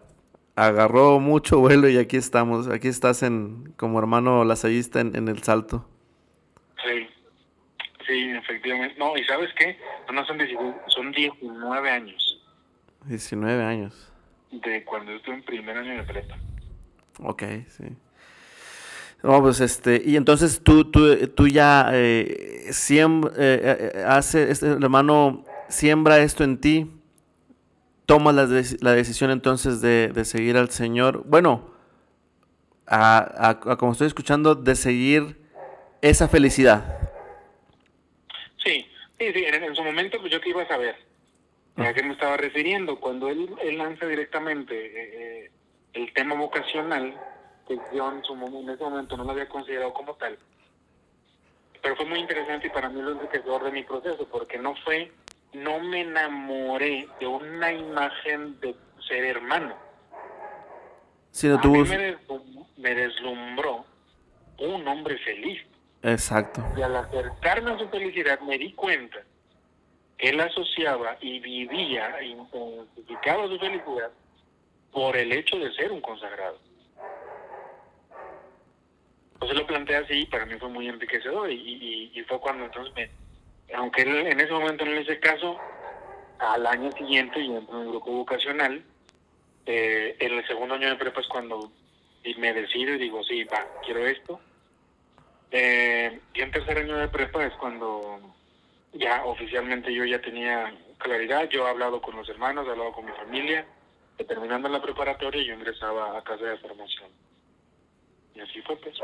[0.56, 2.68] agarró mucho vuelo y aquí estamos.
[2.68, 5.88] Aquí estás en como hermano lasallista en, en el salto.
[6.84, 7.08] Sí.
[8.06, 8.96] Sí, efectivamente.
[8.98, 9.78] No, ¿y sabes qué?
[10.12, 12.42] No son 19, son 19 años.
[13.04, 14.12] 19 años.
[14.50, 16.36] De cuando estuve en primer año de prepa.
[17.20, 17.84] Ok, sí.
[19.22, 24.66] No, pues este, y entonces tú, tú, tú ya eh, siembra, eh, eh, hace, este
[24.66, 26.90] hermano siembra esto en ti,
[28.06, 28.48] tomas la,
[28.80, 31.70] la decisión entonces de, de, seguir al Señor, bueno,
[32.86, 35.36] a, a, como estoy escuchando, de seguir
[36.02, 36.98] esa felicidad.
[38.64, 38.86] Sí,
[39.18, 40.96] sí, sí, en, su momento pues yo que iba a saber
[41.76, 42.98] a qué me estaba refiriendo.
[42.98, 45.50] Cuando él, él lanza directamente eh,
[45.92, 47.14] el tema vocacional,
[47.78, 50.38] que yo en, su, en ese momento no lo había considerado como tal,
[51.82, 55.12] pero fue muy interesante y para mí lo enriquecedor de mi proceso, porque no fue,
[55.52, 58.74] no me enamoré de una imagen de
[59.06, 59.74] ser hermano.
[61.30, 61.84] Sino a mí
[62.76, 63.84] me deslumbró
[64.58, 65.62] un hombre feliz.
[66.02, 66.62] Exacto.
[66.76, 69.18] Y al acercarme a su felicidad me di cuenta
[70.18, 74.10] que él asociaba y vivía y intensificaba su felicidad
[74.92, 76.58] por el hecho de ser un consagrado.
[79.40, 83.10] Entonces lo planteé así y para mí fue muy enriquecedor y, fue cuando entonces me,
[83.74, 85.58] aunque él en ese momento no le hice caso,
[86.38, 88.84] al año siguiente yo entré en el grupo vocacional,
[89.64, 91.72] eh, en el segundo año de prepa es cuando
[92.36, 94.40] me decido y digo, sí, va, quiero esto,
[95.52, 98.20] eh, y en tercer año de prepa es cuando
[98.92, 103.06] ya oficialmente yo ya tenía claridad, yo he hablado con los hermanos, he hablado con
[103.06, 103.66] mi familia,
[104.28, 107.08] terminando la preparatoria yo ingresaba a casa de formación.
[108.34, 108.94] Y así fue pues.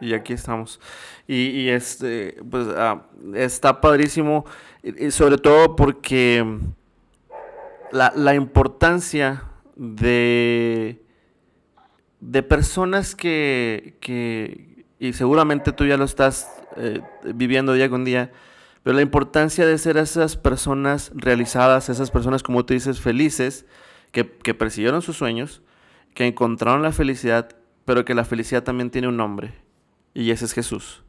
[0.00, 0.80] Y aquí estamos.
[1.26, 4.46] Y, y este, pues ah, está padrísimo,
[4.82, 6.44] y sobre todo porque
[7.92, 9.44] la, la importancia
[9.76, 11.02] de,
[12.20, 17.00] de personas que, que, y seguramente tú ya lo estás eh,
[17.34, 18.32] viviendo día con día,
[18.82, 23.66] pero la importancia de ser esas personas realizadas, esas personas, como tú dices, felices,
[24.12, 25.62] que, que persiguieron sus sueños,
[26.14, 27.56] que encontraron la felicidad,
[27.90, 29.52] pero que la felicidad también tiene un nombre,
[30.14, 31.02] y ese es Jesús.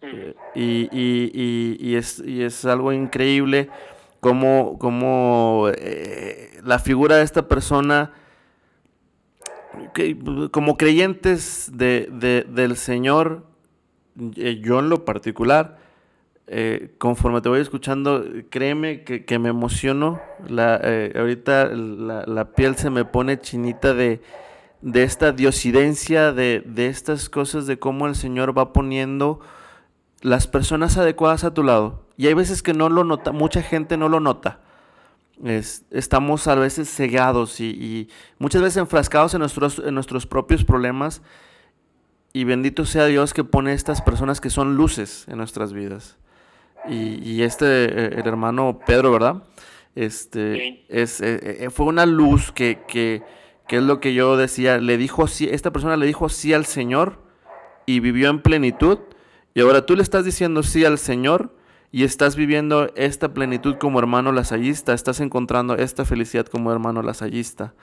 [0.00, 3.68] Eh, y, y, y, es, y, es, algo increíble
[4.20, 8.12] como, como eh, la figura de esta persona
[10.50, 13.44] como creyentes de, del Señor,
[14.36, 15.76] eh, yo en lo particular,
[16.46, 20.22] eh, conforme te voy escuchando, créeme que, me emociono.
[20.48, 20.80] La,
[21.14, 24.22] ahorita la, piel se me pone chinita de,
[24.80, 29.40] de esta diosidencia, de, de, estas cosas, de cómo el Señor va poniendo
[30.20, 32.06] las personas adecuadas a tu lado.
[32.16, 34.60] Y hay veces que no lo nota, mucha gente no lo nota
[35.90, 41.22] estamos a veces cegados y, muchas veces enfrascados en nuestros, en nuestros propios problemas.
[42.32, 46.16] Y bendito sea Dios que pone estas personas que son luces en nuestras vidas.
[46.88, 49.42] Y, este, eh, el hermano Pedro, ¿verdad?
[49.94, 53.22] Este, es, eh, eh, fue una luz que, que,
[53.68, 56.64] que, es lo que yo decía, le dijo sí, esta persona le dijo sí al
[56.66, 57.20] Señor
[57.86, 58.98] y vivió en plenitud.
[59.54, 61.54] Y ahora tú le estás diciendo sí al Señor
[61.90, 67.74] y estás viviendo esta plenitud como hermano lasallista, estás encontrando esta felicidad como hermano lasallista.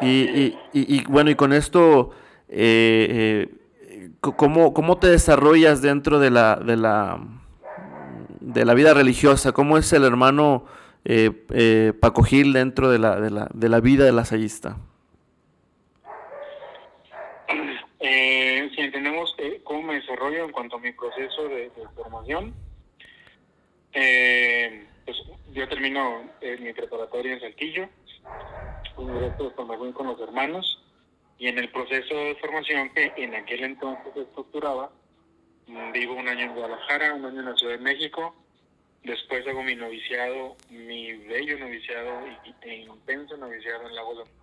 [0.00, 2.10] Y, y, bueno, y con esto,
[2.48, 3.48] eh,
[3.90, 7.20] eh, ¿cómo, ¿cómo, te desarrollas dentro de la, de la,
[8.40, 9.52] de la vida religiosa?
[9.52, 10.64] ¿Cómo es el hermano
[11.04, 14.78] eh, Paco Gil dentro de la, de la, de la vida de lasallista?
[18.00, 22.54] Si entendemos cómo me desarrollo en cuanto a mi proceso de formación,
[23.92, 25.16] eh, pues
[25.52, 27.88] yo termino eh, mi preparatoria en Saltillo,
[28.96, 30.82] un directo de formación con los hermanos,
[31.38, 34.90] y en el proceso de formación que en aquel entonces estructuraba,
[35.92, 38.34] vivo un año en Guadalajara, un año en la Ciudad de México,
[39.04, 42.26] después hago mi noviciado, mi bello noviciado
[42.62, 44.39] e intenso noviciado en Lagos de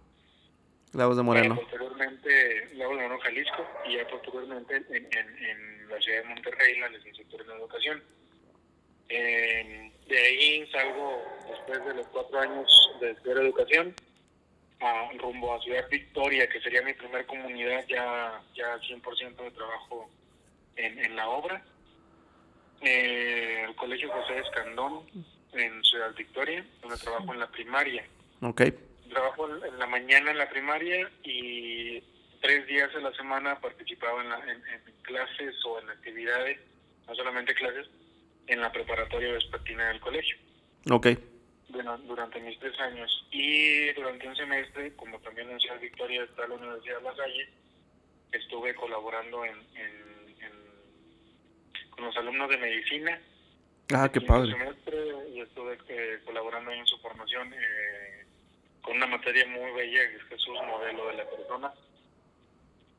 [0.94, 1.56] Lagos de Moreno.
[1.56, 6.80] posteriormente, Lagos de Moreno, Jalisco, y ya posteriormente en, en, en la ciudad de Monterrey,
[6.80, 8.04] la licenciatura en educación.
[9.10, 12.68] Eh, de ahí salgo después de los cuatro años
[13.00, 13.94] de estudiar educación
[14.80, 20.10] a, rumbo a Ciudad Victoria, que sería mi primer comunidad ya, ya 100% de trabajo
[20.76, 21.64] en, en la obra.
[22.82, 25.04] Eh, el Colegio José Escandón
[25.54, 28.06] en Ciudad Victoria, donde trabajo en la primaria.
[28.42, 28.74] Okay.
[29.10, 32.02] Trabajo en, la mañana en la primaria y
[32.42, 36.60] tres días a la semana participaba en, en, en clases o en actividades,
[37.08, 37.88] no solamente clases,
[38.48, 40.38] en la preparatoria vespertina del colegio.
[40.90, 41.08] Ok.
[42.06, 43.28] durante mis tres años.
[43.32, 47.50] Y durante un semestre, como también en Ciudad Victoria está la Universidad de La Salle,
[48.32, 49.58] estuve colaborando en,
[51.92, 53.20] con los alumnos de medicina.
[53.94, 54.52] Ah, qué padre.
[54.52, 54.98] Semestre,
[55.34, 58.17] y estuve eh, colaborando en su formación eh,
[58.88, 61.74] con una materia muy bella, que es Jesús, modelo de la persona.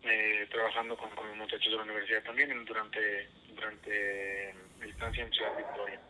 [0.03, 5.33] Eh, trabajando con, con los muchachos de la universidad también durante durante mi estancia en
[5.33, 6.01] Ciudad Victoria.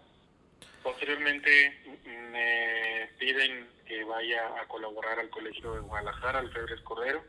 [0.82, 7.24] Posteriormente me piden que vaya a colaborar al Colegio de Guadalajara, al Febres Cordero,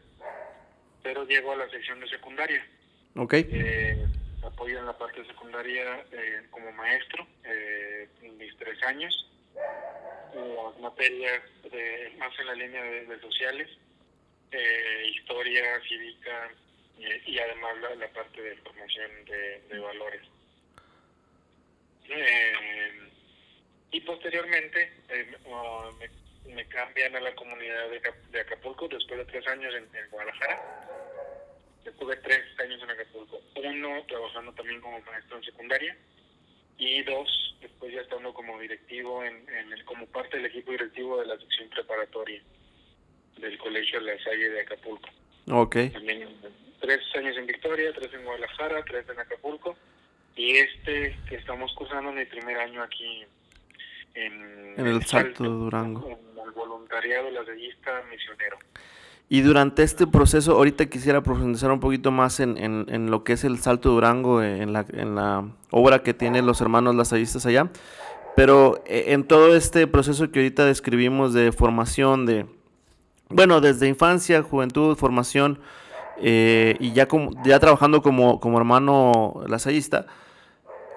[1.01, 2.65] pero llego a la sección de secundaria.
[3.15, 3.33] Ok.
[3.35, 4.05] Eh,
[4.43, 9.28] apoyo en la parte secundaria eh, como maestro eh, mis tres años.
[10.33, 11.41] Las materias
[11.71, 13.67] de, más en la línea de, sociales,
[14.51, 16.51] eh, historia, cívica,
[17.25, 20.21] y, además la, parte de formación de, valores.
[22.09, 23.09] Eh,
[23.91, 25.31] y posteriormente eh,
[26.53, 30.85] me, cambian a la comunidad de, Acapulco después de tres años en, Guadalajara.
[31.85, 33.41] Estuve tres años en Acapulco.
[33.55, 35.97] Uno trabajando también como maestro en secundaria
[36.79, 39.35] y dos después ya estando como directivo en,
[39.71, 42.41] el, como parte del equipo directivo de la sección preparatoria
[43.37, 45.09] del colegio La Salle de Acapulco.
[45.51, 45.89] Okay.
[45.89, 46.27] También
[46.79, 49.75] tres años en Victoria, tres en Guadalajara, tres en Acapulco
[50.35, 53.25] y este que estamos cursando mi primer año aquí
[54.13, 56.07] en, el Salto de Durango.
[56.07, 58.57] En el voluntariado lasallista misionero.
[59.31, 63.43] Y durante este proceso, ahorita quisiera profundizar un poquito más en, en, lo que es
[63.43, 67.69] el Salto de Durango, en la, en la obra que tienen los hermanos lasallistas allá.
[68.35, 72.47] Pero eh, en todo este proceso que ahorita describimos de formación, de,
[73.29, 75.59] bueno, desde infancia, juventud, formación,
[76.17, 80.07] eh, y ya, como, ya trabajando como, como hermano lasallista,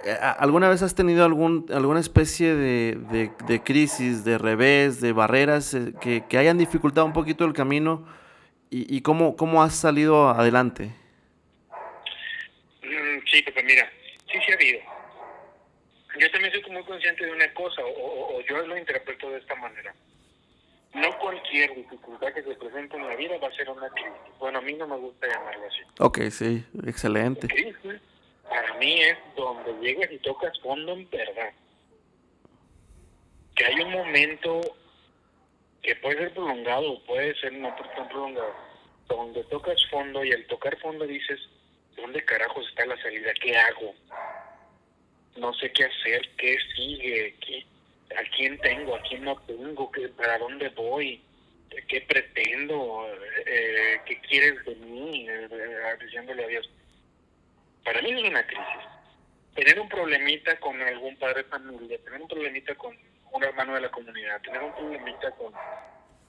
[0.05, 5.75] eh, ¿alguna vez has tenido algún, alguna especie de, de, crisis, de revés, de barreras
[5.75, 8.05] eh, que, que, hayan dificultado un poquito el camino?
[8.73, 10.91] ¿Y, y cómo, cómo has salido adelante?
[12.83, 13.89] Mm, sí, pues mira,
[14.33, 14.81] sí, sí ha habido.
[16.19, 19.55] Yo también soy muy consciente de una cosa, o, o yo lo interpreto de esta
[19.57, 19.95] manera
[20.95, 24.13] no cualquier dificultad que se presente en la vida va a ser una crisis.
[24.39, 25.81] Bueno, a mí no me gusta llamarlo así.
[25.99, 27.49] Ok, sí, excelente.
[27.49, 27.77] Crisis
[28.49, 31.53] para mí es donde llegas y tocas fondo en verdad.
[33.55, 34.61] Que hay un momento
[35.83, 38.55] que puede ser prolongado, puede ser no tan prolongado,
[39.09, 41.41] donde tocas fondo y al tocar fondo dices,
[41.97, 43.33] ¿dónde carajos está la salida?
[43.41, 43.95] ¿Qué hago?
[45.37, 47.67] No sé qué hacer, qué sigue, qué
[48.17, 51.21] a quién tengo, a quién no tengo, ¿Qué, para dónde voy,
[51.89, 53.07] qué pretendo,
[53.47, 55.49] eh, qué quieres de mí, eh,
[56.01, 56.71] diciéndole a Dios.
[57.85, 58.67] Para mí es una crisis.
[59.55, 62.97] Tener un problemita con algún padre familia, tener un problemita con
[63.33, 65.53] un hermano de la comunidad, tener un problemita con,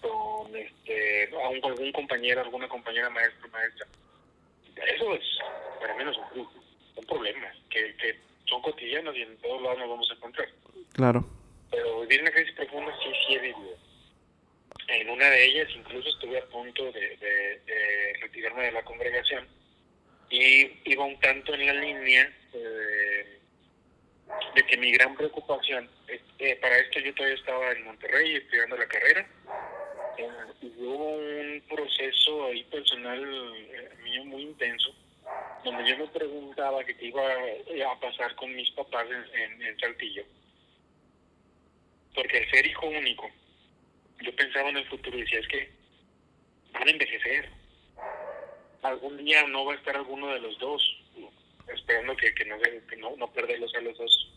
[0.01, 3.87] con este, algún compañero, alguna compañera maestra, maestra.
[4.95, 5.23] Eso es,
[5.79, 9.89] para mí no es un problemas que, que son cotidianos y en todos lados nos
[9.89, 10.47] vamos a encontrar.
[10.93, 11.25] Claro
[11.73, 13.77] pero vivir una crisis profunda sí, sí he vivido.
[14.87, 19.47] En una de ellas incluso estuve a punto de, de, retirarme de la congregación
[20.29, 22.31] y iba un tanto en la línea
[24.55, 28.87] de que mi gran preocupación, eh, para esto yo todavía estaba en Monterrey estudiando la
[28.87, 29.27] carrera,
[30.17, 30.27] eh,
[30.61, 34.93] y hubo un proceso ahí personal eh, mío muy intenso,
[35.63, 37.23] donde yo me preguntaba qué iba
[37.91, 40.23] a pasar con mis papás en, en, Saltillo.
[42.13, 43.29] Porque al ser hijo único,
[44.21, 45.71] yo pensaba en el futuro y decía, es que
[46.73, 47.49] van a envejecer.
[48.83, 51.02] Algún día no va a estar alguno de los dos,
[51.67, 54.31] esperando que, que, no, que no, no perderlos a los dos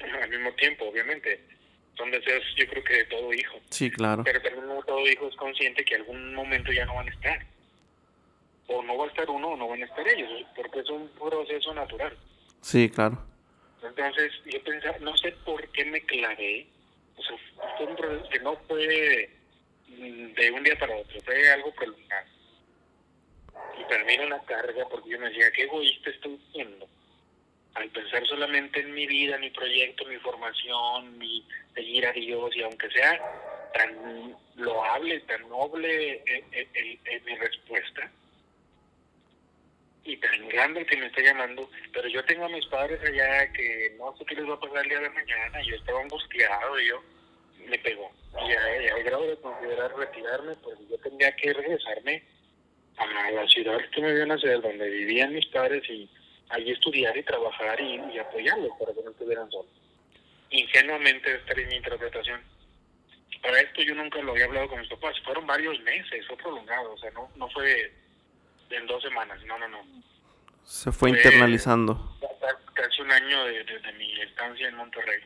[0.22, 1.40] al mismo tiempo, obviamente.
[1.96, 3.58] Son deseos, yo creo que de todo hijo.
[3.70, 4.22] Sí, claro.
[4.24, 7.46] Pero también todo hijo es consciente que algún momento ya no van a estar.
[8.66, 11.08] O no va a estar uno o no van a estar ellos, porque es un
[11.08, 12.14] proceso natural.
[12.60, 13.18] Sí, claro.
[13.82, 16.66] Entonces, yo pensaba, no sé por qué me clavé.
[17.16, 17.36] O sea,
[17.78, 19.30] fue un proceso que no fue
[19.88, 22.26] de un día para otro, fue algo prolongado.
[23.78, 26.88] Y era una carga porque yo me decía, qué egoísta estoy siendo
[27.76, 32.62] al pensar solamente en mi vida, mi proyecto, mi formación, mi seguir a Dios, y
[32.62, 33.20] aunque sea
[33.74, 38.10] tan loable, tan noble eh, eh, eh, mi respuesta,
[40.04, 43.94] y tan grande que me está llamando, pero yo tengo a mis padres allá que
[43.98, 46.88] no sé qué les va a pasar el día de mañana, yo estaba angustiado, y
[46.88, 47.02] yo
[47.66, 48.10] me pegó.
[48.46, 48.52] Y
[48.88, 52.22] al grado de considerar retirarme, pues yo tenía que regresarme
[52.98, 56.08] a la ciudad que me vio nacer, donde vivían mis padres, y
[56.50, 59.70] allí estudiar y trabajar y, apoyarlos para que no estuvieran solos.
[60.50, 62.40] Ingenuamente esta es mi interpretación.
[63.42, 66.92] Para esto yo nunca lo había hablado con mis papás, fueron varios meses, fue prolongado,
[66.92, 67.92] o sea, no, no fue
[68.70, 69.84] en dos semanas, no, no, no.
[70.64, 72.16] Se fue, internalizando.
[72.74, 75.20] Casi un año de, de, mi estancia en Monterrey,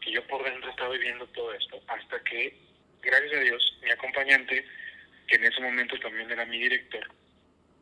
[0.00, 2.56] que yo por dentro estaba viviendo todo esto, hasta que,
[3.02, 4.64] gracias a Dios, mi acompañante,
[5.32, 7.08] que en ese momento también era mi director,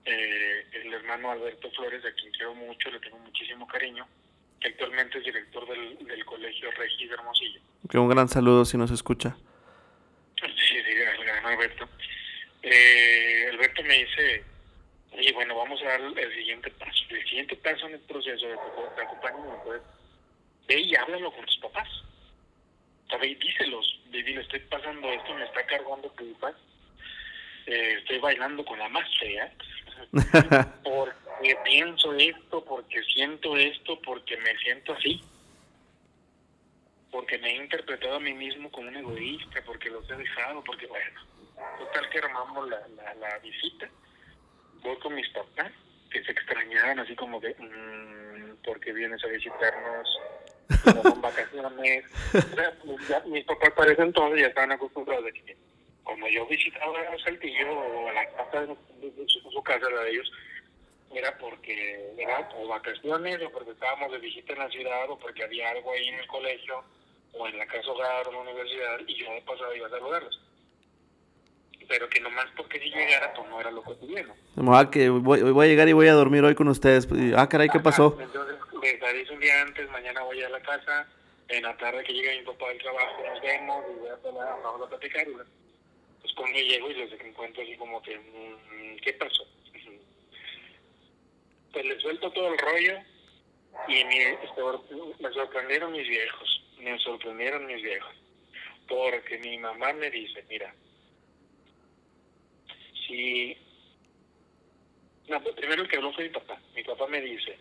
[0.05, 4.07] eh, el hermano Alberto Flores, a quien quiero mucho, le tengo muchísimo cariño,
[4.61, 7.61] que actualmente es director del, del Colegio Regis de Hermosillo.
[7.90, 9.36] Que un gran saludo si nos escucha.
[10.40, 11.88] Sí, sí, gran Alberto.
[12.62, 14.44] Eh, Alberto me dice,
[15.11, 17.05] oye, bueno, vamos a dar el siguiente paso.
[17.09, 19.82] El siguiente paso en el proceso de, de acompañamiento es,
[20.68, 21.88] ve y háblalo con tus papás.
[23.12, 26.57] O y díselos, dile, estoy pasando esto, me está cargando tu papá.
[27.71, 29.53] Eh, estoy bailando con la más fea
[30.83, 35.23] porque pienso esto, porque siento esto, porque me siento así.
[37.12, 40.89] Porque me he interpretado a mí mismo como un egoísta, porque los he dejado, porque
[40.89, 41.21] bueno,
[41.79, 42.81] total que armamos la,
[43.21, 43.89] la, visita.
[44.83, 45.71] Voy con mis papás,
[46.11, 50.18] que se extrañaban así como de, mmm, porque vienes a visitarnos?
[50.85, 52.05] Como con vacaciones.
[53.27, 55.57] mis papás parecen entonces ya estaban acostumbrados a que
[56.05, 58.76] como yo visitaba a Saltillo o a la casa de,
[59.26, 60.32] su, casa, la de ellos,
[61.12, 65.44] era porque era o vacaciones o porque estábamos de visita en la ciudad o porque
[65.44, 66.84] había algo ahí en el colegio
[67.32, 69.90] o en la casa hogar o en la universidad y yo de pasado iba a
[69.90, 70.40] saludarlos.
[71.88, 74.34] Pero que nomás porque si llegara, pues no era lo cotidiano.
[74.68, 77.09] Ah, que voy, voy, a llegar y voy a dormir hoy con ustedes.
[77.36, 78.16] Ah, caray, ¿qué pasó?
[78.20, 81.09] Entonces, les aviso un día antes, mañana voy a la casa,
[81.48, 84.86] en la tarde que llegue mi papá del trabajo, nos vemos y voy a, vamos
[84.86, 85.26] a platicar.
[86.21, 89.47] Pues cuando llego y les encuentro así como que, mm, ¿qué pasó?
[91.73, 92.99] Pues les suelto todo el rollo
[93.87, 94.39] y me,
[95.21, 98.12] me sorprendieron mis viejos, me sorprendieron mis viejos,
[98.89, 100.75] porque mi mamá me dice, mira,
[103.07, 103.57] si...
[105.29, 107.57] No, pues primero el que habló fue mi papá, mi papá me dice,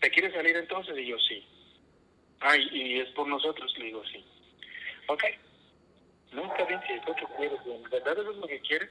[0.00, 0.96] ¿te quieres salir entonces?
[0.96, 1.44] Y yo sí.
[2.38, 4.24] Ay, y es por nosotros, le digo sí.
[5.08, 5.24] Ok,
[6.32, 8.90] Nunca bien si es lo que quieres, en verdad eso es lo que quieres,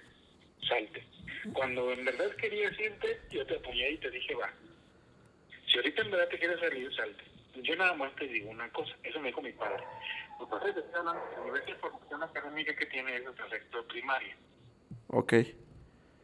[0.67, 1.03] salte.
[1.53, 4.51] Cuando en verdad querías irte, yo te apoyé y te dije, va.
[5.67, 7.23] Si ahorita en verdad te quieres salir, salte.
[7.55, 9.83] Yo nada más te digo una cosa, eso me dijo mi padre.
[10.39, 13.85] Mi padre te está hablando del nivel de formación académica que tiene es el sector
[13.87, 14.35] primario.
[15.07, 15.33] Ok.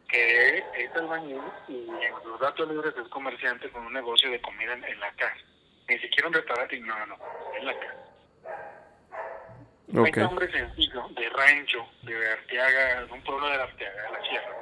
[0.07, 4.73] Que es albañil y en los datos libres es comerciante con un negocio de comida
[4.73, 5.41] en, en la casa.
[5.87, 7.17] Ni siquiera un restaurante, no, no,
[7.57, 8.04] en la casa.
[9.93, 10.23] Okay.
[10.23, 14.55] Un hombre sencillo, de rancho, de Arteaga, de un pueblo de Arteaga, de la sierra.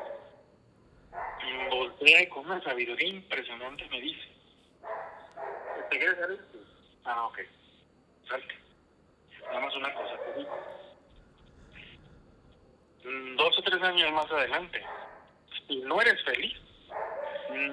[1.48, 4.28] Y voltea y con una sabiduría impresionante me dice,
[5.90, 6.40] ¿te quieres saber?
[7.06, 7.40] Ah, ok,
[8.28, 8.56] salte.
[9.46, 10.58] Nada más una cosa te digo.
[13.06, 14.84] Mm, dos o tres años más adelante,
[15.68, 16.54] si no eres feliz,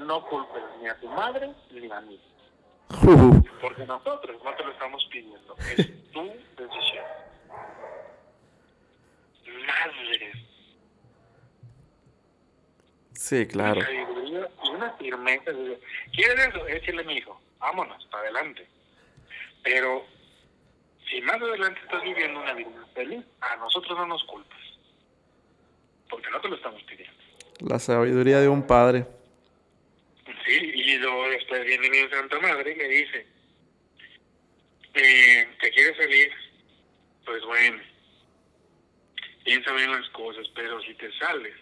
[0.06, 2.20] no culpes ni a tu madre ni a mí.
[3.60, 6.22] Porque nosotros no te lo estamos pidiendo, es tu
[6.56, 7.04] decisión
[13.12, 13.80] Sí, claro.
[13.92, 14.34] Y
[14.70, 15.52] una firmeza.
[16.12, 16.66] ¿Quieres eso?
[16.66, 17.40] Échale, mi hijo.
[17.58, 18.66] Vámonos, para adelante.
[19.62, 20.06] Pero
[21.08, 24.58] si más adelante estás viviendo una vida feliz, a nosotros no nos culpas.
[26.08, 27.20] Porque no te lo estamos pidiendo.
[27.60, 29.06] La sabiduría de un padre.
[30.46, 33.26] Sí, y luego después viene mi Santa Madre y me dice,
[34.94, 36.32] eh, ¿te quieres salir?
[37.24, 37.82] Pues bueno,
[39.50, 41.56] piensa bien las cosas, pero si te sales,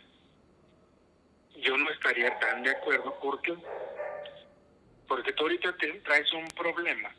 [1.57, 3.57] yo no estaría tan de acuerdo porque
[5.07, 7.11] porque tú ahorita te traes un problema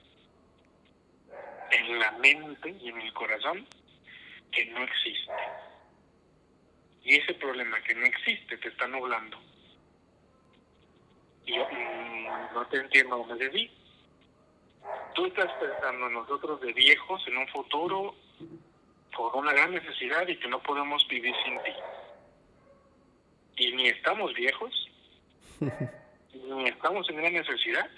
[1.72, 3.66] en la mente y en el corazón
[4.52, 5.34] que no existe.
[7.04, 9.40] Y ese problema que no existe te está nublando.
[11.48, 13.72] Y yo mm, no te entiendo me decís.
[15.16, 18.14] Tú estás pensando en nosotros de viejos en un futuro
[19.16, 21.72] por una gran necesidad y que no podemos vivir sin ti.
[23.58, 24.90] Y ni estamos viejos,
[25.60, 27.90] ni estamos en una necesidad,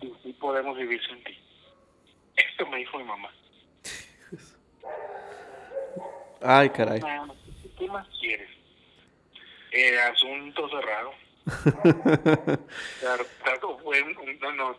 [0.00, 1.38] y sí podemos vivir sin ti.
[2.36, 3.30] Esto me dijo mi mamá.
[6.42, 7.00] Ay, caray.
[7.78, 8.50] ¿Qué más quieres?
[10.12, 11.14] Asunto cerrado.
[13.00, 13.24] claro,
[14.40, 14.78] no, no,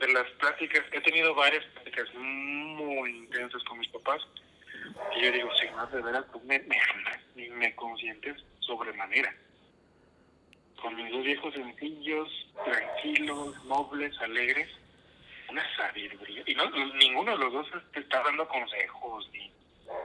[0.00, 4.20] de las pláticas, he tenido varias pláticas muy intensas con mis papás.
[5.16, 6.78] Y yo digo, Señor, de veras, tú me, me
[7.50, 9.34] me consientes sobremanera.
[10.80, 12.28] Con mis dos viejos sencillos,
[12.64, 14.68] tranquilos, nobles, alegres,
[15.48, 16.42] una sabiduría.
[16.46, 19.50] Y no, ninguno de los dos te está dando consejos, ni,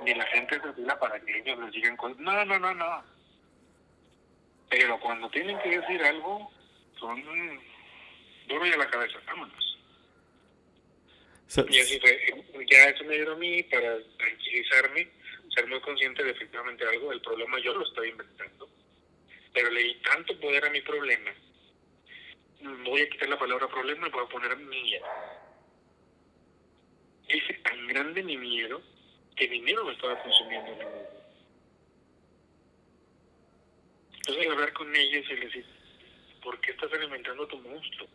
[0.03, 2.17] ni la gente se fila para que ellos les digan cosas.
[2.19, 3.03] No, no, no, no.
[4.69, 6.51] Pero cuando tienen que decir algo,
[6.99, 7.23] son
[8.47, 9.68] duro y a la cabeza, vámonos.
[11.57, 15.09] Y así fue, ya eso me dio a mí para tranquilizarme,
[15.55, 18.69] ser muy consciente de efectivamente algo, el problema yo lo estoy inventando,
[19.53, 21.33] pero le di tanto poder a mi problema,
[22.85, 25.05] voy a quitar la palabra problema y voy a poner miedo.
[27.27, 28.81] Es tan grande mi miedo
[29.35, 30.71] que mi miedo me estaba consumiendo.
[34.17, 35.65] Entonces hablar con ellos y decir,
[36.43, 38.07] ¿por qué estás alimentando a tu monstruo?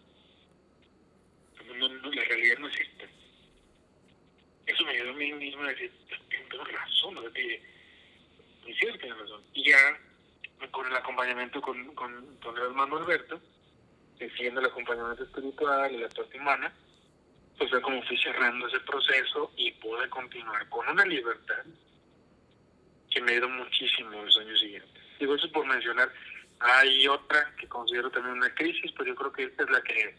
[1.79, 3.09] la realidad no existe.
[4.67, 5.93] Eso me ayudó a mí mismo a decir,
[6.51, 7.33] tengo razón, ¿no?
[7.33, 7.55] que,
[8.67, 9.43] es cierto, tiene razón.
[9.53, 9.99] Y ya
[10.71, 13.41] con el acompañamiento con, con, con el hermano Alberto,
[14.19, 16.73] siguiendo el acompañamiento espiritual y la parte humana,
[17.59, 21.65] pues fue como fui cerrando ese proceso y pude continuar con una libertad
[23.11, 25.03] que me dio muchísimo los años siguientes.
[25.21, 26.11] Digo eso por mencionar,
[26.59, 30.17] hay otra que considero también una crisis, pero yo creo que esta es la que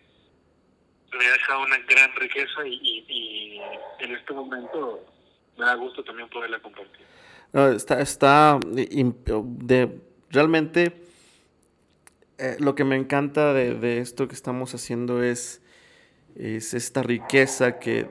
[1.18, 3.62] me ha dejado una gran riqueza y, y,
[4.00, 5.04] en este momento
[5.58, 7.06] me da gusto también poderla compartir.
[7.76, 11.02] está, está de, realmente
[12.38, 15.62] eh, lo que me encanta de, de, esto que estamos haciendo es,
[16.36, 18.08] es esta riqueza que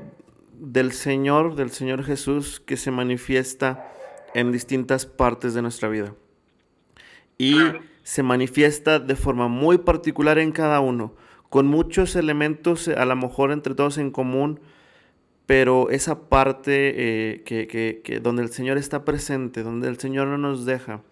[0.52, 3.92] del Señor, del Señor Jesús, que se manifiesta
[4.34, 6.14] en distintas partes de nuestra vida.
[7.38, 7.56] Y
[8.02, 11.14] se manifiesta de forma muy particular en cada uno,
[11.54, 14.58] con muchos elementos a lo mejor entre todos en común,
[15.46, 20.26] pero esa parte eh, que, que, que donde el Señor está presente, donde el Señor
[20.26, 21.02] no nos deja,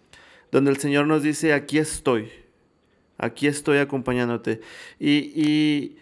[0.50, 2.28] donde el Señor nos dice, aquí estoy,
[3.18, 4.60] aquí estoy acompañándote.
[4.98, 5.96] Y, y,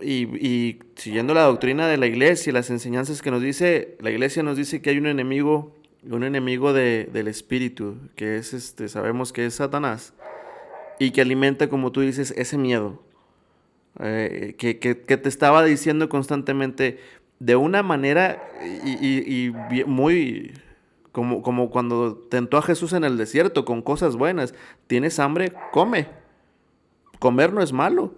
[0.00, 4.56] y, siguiendo la doctrina de la iglesia, las enseñanzas que nos dice, la iglesia nos
[4.56, 9.44] dice que hay un enemigo, un enemigo de, del espíritu, que es este, sabemos que
[9.44, 10.14] es Satanás,
[10.98, 13.06] y que alimenta, como tú dices, ese miedo.
[14.00, 17.00] Eh, que, que, que, te estaba diciendo constantemente
[17.40, 18.40] de una manera
[18.84, 20.52] y, y muy
[21.18, 24.54] como, como cuando tentó a Jesús en el desierto con cosas buenas.
[24.86, 25.52] ¿Tienes hambre?
[25.72, 26.06] Come.
[27.18, 28.12] Comer no es malo.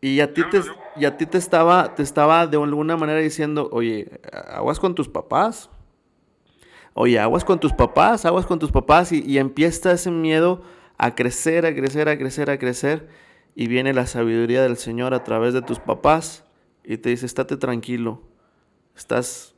[0.00, 0.60] Y a ti, te,
[0.94, 4.20] y a ti te, estaba, te estaba de alguna manera diciendo, oye,
[4.52, 5.68] aguas con tus papás.
[6.94, 9.10] Oye, aguas con tus papás, aguas con tus papás.
[9.10, 10.62] Y, y empieza ese miedo
[10.98, 13.08] a crecer, a crecer, a crecer, a crecer.
[13.56, 16.44] Y viene la sabiduría del Señor a través de tus papás.
[16.84, 18.22] Y te dice, estate tranquilo.
[18.94, 19.56] Estás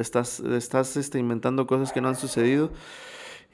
[0.00, 2.70] estás, estás este, inventando cosas que no han sucedido.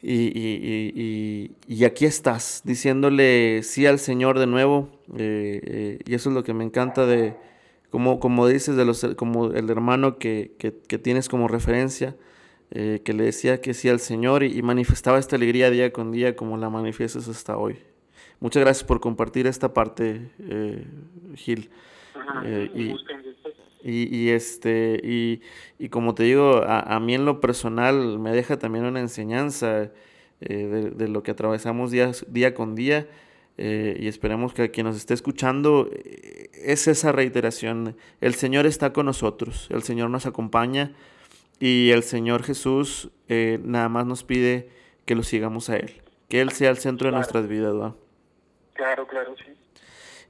[0.02, 4.90] Y, y, y, aquí estás, diciéndole sí al Señor de nuevo.
[5.16, 7.36] Eh, eh, y eso es lo que me encanta de,
[7.90, 12.16] como, como dices, de los, como el hermano que, que, que tienes como referencia,
[12.70, 16.36] eh, que le decía que sí al Señor y, manifestaba esta alegría día con día
[16.36, 17.78] como la manifiestas hasta hoy.
[18.40, 20.30] Muchas gracias por compartir esta parte,
[21.36, 21.70] Gil.
[22.74, 22.94] y,
[24.16, 25.40] y, este, y,
[25.78, 29.90] y, como te digo, a, a, mí en lo personal me deja también una enseñanza
[30.40, 33.06] eh, de, de, lo que atravesamos día, día con día.
[33.56, 37.96] eh, y esperemos que quien nos esté escuchando eh, es esa reiteración.
[38.20, 40.92] El Señor está con nosotros, el Señor nos acompaña
[41.60, 44.68] y el Señor Jesús eh, nada más nos pide
[45.04, 47.74] que lo sigamos a Él, que Él sea el centro de nuestras vidas.
[47.74, 47.94] ¿va?
[48.74, 49.52] Claro, claro, sí.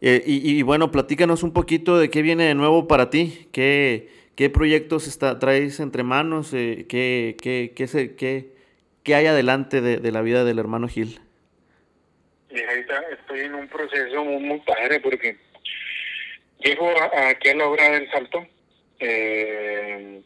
[0.01, 5.07] y, bueno, platícanos un poquito de qué viene de nuevo para ti, qué, qué proyectos
[5.07, 8.53] está, traes entre manos, qué, qué, qué,
[9.03, 11.20] qué, hay adelante de, de la vida del hermano Gil.
[12.51, 15.36] Y ahorita estoy en un proceso muy, muy padre porque
[16.61, 16.88] llego
[17.28, 18.47] aquí a la obra del salto.
[19.01, 20.22] Eh,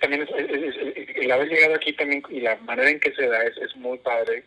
[0.00, 3.74] también el haber llegado aquí también y la manera en que se da es, es
[3.76, 4.44] muy padre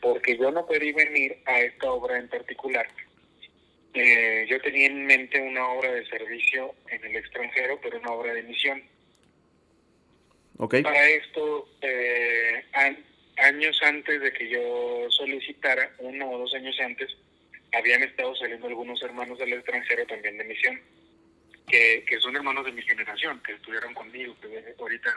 [0.00, 2.86] porque yo no podía venir a esta obra en particular.
[3.94, 8.34] Eh, yo tenía en mente una obra de servicio en el extranjero, pero una obra
[8.34, 8.82] de misión.
[10.58, 10.82] Okay.
[10.82, 12.64] Para esto, eh,
[13.36, 17.14] años antes de que yo solicitara, uno o dos años antes,
[17.72, 20.80] habían estado saliendo algunos hermanos del extranjero también de misión,
[21.68, 25.10] que, que son hermanos de mi generación, que estuvieron conmigo, que ahorita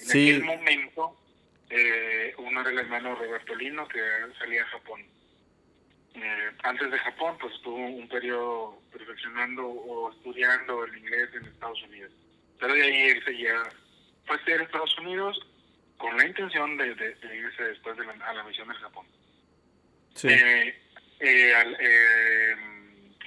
[0.00, 1.16] En aquel momento,
[1.70, 4.00] eh, uno era el hermano Roberto Lino, que
[4.38, 5.04] salía a Japón.
[6.14, 11.82] Eh, antes de Japón, pues estuvo un periodo perfeccionando o estudiando el inglés en Estados
[11.84, 12.12] Unidos.
[12.58, 13.54] Pero de ahí él seguía,
[14.26, 15.38] fue a Estados Unidos
[15.96, 19.06] con la intención de, irse después de la, a la misión del Japón.
[20.14, 20.28] Sí.
[20.28, 20.74] Eh,
[21.20, 22.54] eh,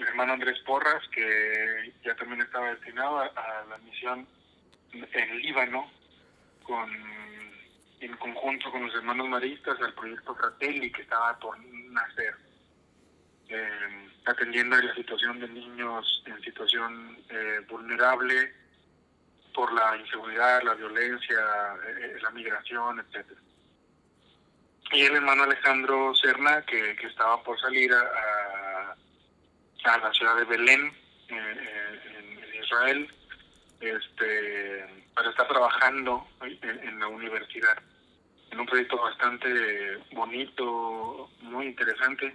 [0.01, 4.27] el hermano Andrés Porras, que ya también estaba destinado a, la misión
[4.91, 5.89] en Líbano,
[6.63, 6.89] con
[8.02, 12.36] en conjunto con los hermanos maristas al proyecto Fratelli que estaba por nacer,
[14.26, 17.18] atendiendo a la situación de niños en situación
[17.70, 18.54] vulnerable
[19.54, 21.39] por la inseguridad, la violencia,
[21.88, 23.39] eh, la migración, etcétera.
[24.93, 28.95] Y el hermano Alejandro Serna, que, que estaba por salir a,
[29.86, 30.88] a, la ciudad de Belén,
[31.30, 33.14] eh, eh, en, Israel,
[33.80, 37.82] este, para estar trabajando en, la universidad,
[38.52, 42.34] en un proyecto bastante bonito, muy interesante,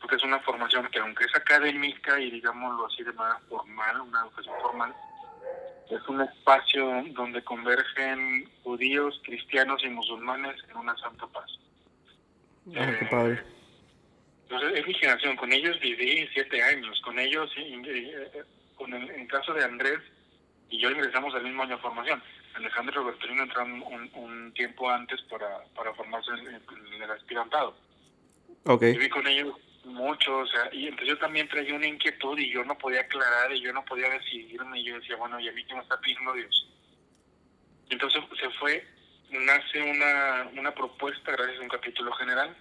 [0.00, 4.20] porque es una formación que aunque es académica y digámoslo así de manera formal, una
[4.22, 4.94] educación formal,
[5.90, 11.58] es un espacio donde convergen judíos, cristianos y musulmanes en una santa paz.
[12.76, 13.42] Ah, qué padre.
[14.48, 15.36] Entonces, es mi generación.
[15.36, 17.00] Con ellos viví siete años.
[17.02, 18.42] Con ellos, eh,
[18.76, 20.00] con el, en caso de Andrés
[20.70, 22.22] y yo ingresamos al mismo año de formación.
[22.56, 23.82] Alejandro y Robertolino entraron
[24.14, 27.76] un, tiempo antes para, para formarse en, el aspirantado.
[28.64, 28.92] Okay.
[28.92, 29.54] Viví con ellos
[29.84, 33.52] mucho, o sea, y entonces yo también traía una inquietud y yo no podía aclarar
[33.52, 36.00] y yo no podía decidirme y yo decía, bueno, ¿y a mí qué me está
[36.00, 36.68] pidiendo Dios?
[37.90, 38.84] Entonces se fue,
[39.30, 42.56] nace una, una propuesta, gracias a un capítulo general,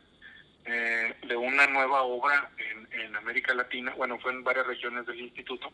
[0.66, 5.22] eh, de una nueva obra en, en América Latina, bueno, fue en varias regiones del
[5.22, 5.72] instituto,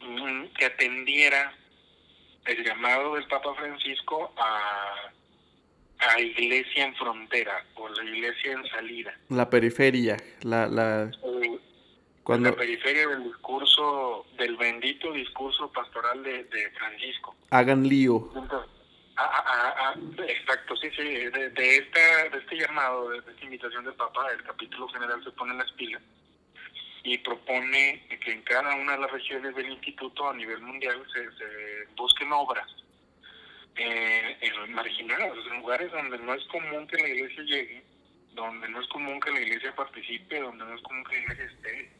[0.00, 1.54] mm, que atendiera
[2.48, 5.12] el llamado del Papa Francisco a
[5.98, 9.14] a iglesia en frontera o la iglesia en salida.
[9.28, 10.66] La periferia, la...
[10.66, 11.10] la...
[12.22, 12.50] Cuando...
[12.50, 17.34] La periferia del discurso, del bendito discurso pastoral de, de Francisco.
[17.50, 18.30] Hagan lío.
[19.16, 19.94] Ah, ah, ah,
[20.28, 24.42] exacto, sí, sí, de, de, esta, de este llamado, de, esta invitación del Papa, el
[24.44, 26.02] capítulo general se pone en las pilas
[27.08, 31.24] y propone que en cada una de las regiones del instituto a nivel mundial se,
[31.38, 32.66] se busquen obras
[33.76, 37.84] eh, en marginados, en lugares donde no es común que la iglesia llegue,
[38.34, 41.44] donde no es común que la iglesia participe, donde no es común que la iglesia
[41.44, 41.92] esté.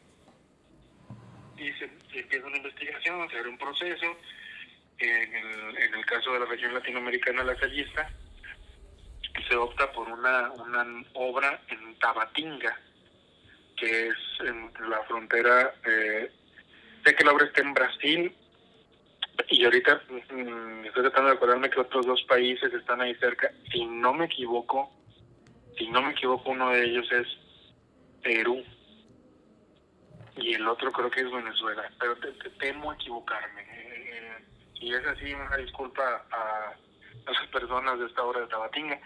[1.57, 1.85] Y se,
[2.19, 4.17] empieza una investigación, se abre un proceso.
[4.99, 8.11] En el, en el caso de la región latinoamericana, la Callista,
[9.47, 10.51] se opta por una
[11.13, 12.77] obra en Tabatinga,
[13.79, 15.73] que es en la frontera.
[15.85, 16.31] Eh,
[17.05, 18.35] sé que la obra está en Brasil,
[19.47, 23.51] y ahorita mm, estoy tratando de acordarme que otros dos países están ahí cerca.
[23.71, 24.91] Si no me equivoco,
[25.77, 27.27] si no me equivoco, uno de ellos es
[28.21, 28.63] Perú
[30.35, 31.89] y el otro creo que es Venezuela.
[31.99, 33.61] Pero te, temo equivocarme.
[33.61, 34.37] Eh,
[34.75, 36.73] y es así una disculpa a,
[37.25, 38.99] las personas de esta hora de Tabatinga.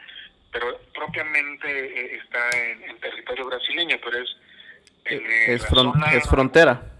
[0.51, 4.35] Pero propiamente eh, está en, territorio brasileño, pero es...
[5.05, 6.93] es, es frontera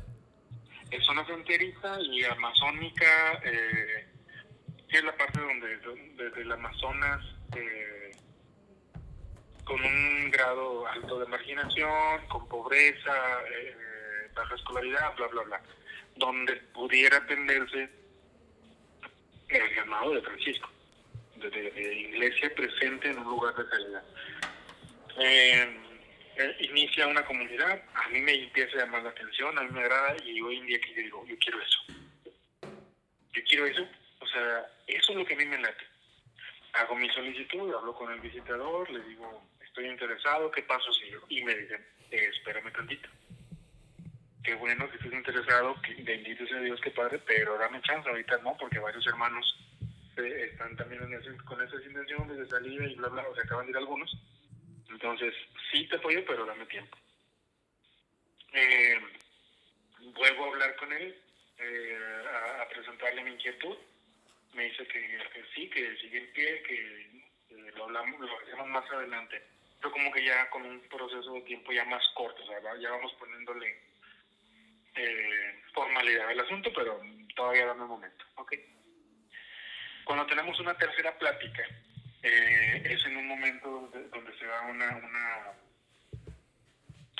[0.93, 4.05] es zona fronteriza y amazónica, eh,
[4.87, 5.77] que es la parte donde
[6.15, 7.25] desde el Amazonas,
[7.55, 8.11] eh,
[9.63, 13.11] con un grado alto de marginación, con pobreza,
[13.49, 15.61] eh, baja escolaridad, bla, bla, bla,
[16.15, 17.89] donde pudiera atenderse
[19.47, 20.69] el llamado de Francisco,
[21.37, 24.03] de, iglesia presente en un lugar de calidad.
[25.17, 25.79] Eh,
[26.37, 29.81] eh, inicia una comunidad, a mí me empieza a llamar la atención, a mí me
[29.81, 31.79] agrada y hoy en día que yo digo, yo quiero eso.
[33.33, 33.87] Yo quiero eso,
[34.19, 35.83] o sea, eso es lo que a mí me late.
[36.73, 41.23] Hago mi solicitud, hablo con el visitador, le digo, estoy interesado, ¿qué paso sigo?
[41.29, 43.09] Y me dicen, eh, espérame tantito.
[44.43, 48.39] Qué bueno que estés interesado, que bendito sea Dios, qué padre, pero dame chance, ahorita
[48.39, 49.57] no, porque varios hermanos
[50.17, 51.01] eh, están también
[51.45, 54.11] con esas intenciones de salida y bla, bla, o sea, acaban de ir algunos
[54.93, 55.33] entonces,
[55.73, 56.95] sí te apoyo, pero dame tiempo.
[58.53, 58.99] Eh,
[60.15, 61.19] vuelvo a hablar con él,
[61.57, 61.97] eh,
[62.61, 63.75] a, presentarle mi inquietud.
[64.53, 65.19] Me dice que,
[65.55, 69.41] sí, que sigue en pie, que lo hablamos, lo hacemos más adelante.
[69.79, 72.91] Pero como que ya con un proceso de tiempo ya más corto, o sea, ya
[72.91, 73.81] vamos poniéndole
[74.95, 77.01] eh, formalidad al asunto, pero
[77.35, 78.53] todavía dame un momento, ¿ok?
[80.05, 81.63] Cuando tenemos una tercera plática,
[82.21, 85.53] es en un momento donde, se da una,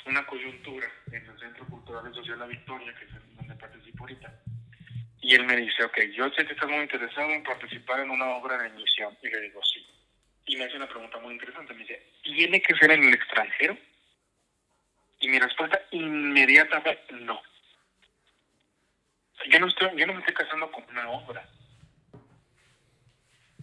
[0.06, 4.32] una coyuntura en el Centro Cultural y Social La Victoria, que es donde participo ahorita.
[5.20, 8.26] Y él me dice, ok, yo sé que estás muy interesado en participar en una
[8.36, 9.16] obra de emisión.
[9.22, 9.86] Y le digo, sí.
[10.46, 11.72] Y me hace una pregunta muy interesante.
[11.72, 13.78] Me dice, ¿tiene que ser en el extranjero?
[15.20, 17.40] Y mi respuesta inmediatamente, no.
[19.48, 21.48] Yo no, estoy, yo no me estoy casando con una obra.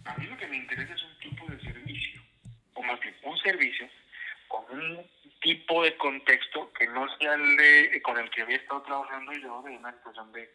[0.04, 2.20] A mí lo que me interesa es un tipo de servicio,
[2.74, 3.88] o más bien un servicio
[4.48, 5.06] con un
[5.42, 9.62] tipo de contexto que no sea el de, con el que había estado trabajando yo
[9.62, 10.50] de una situación de,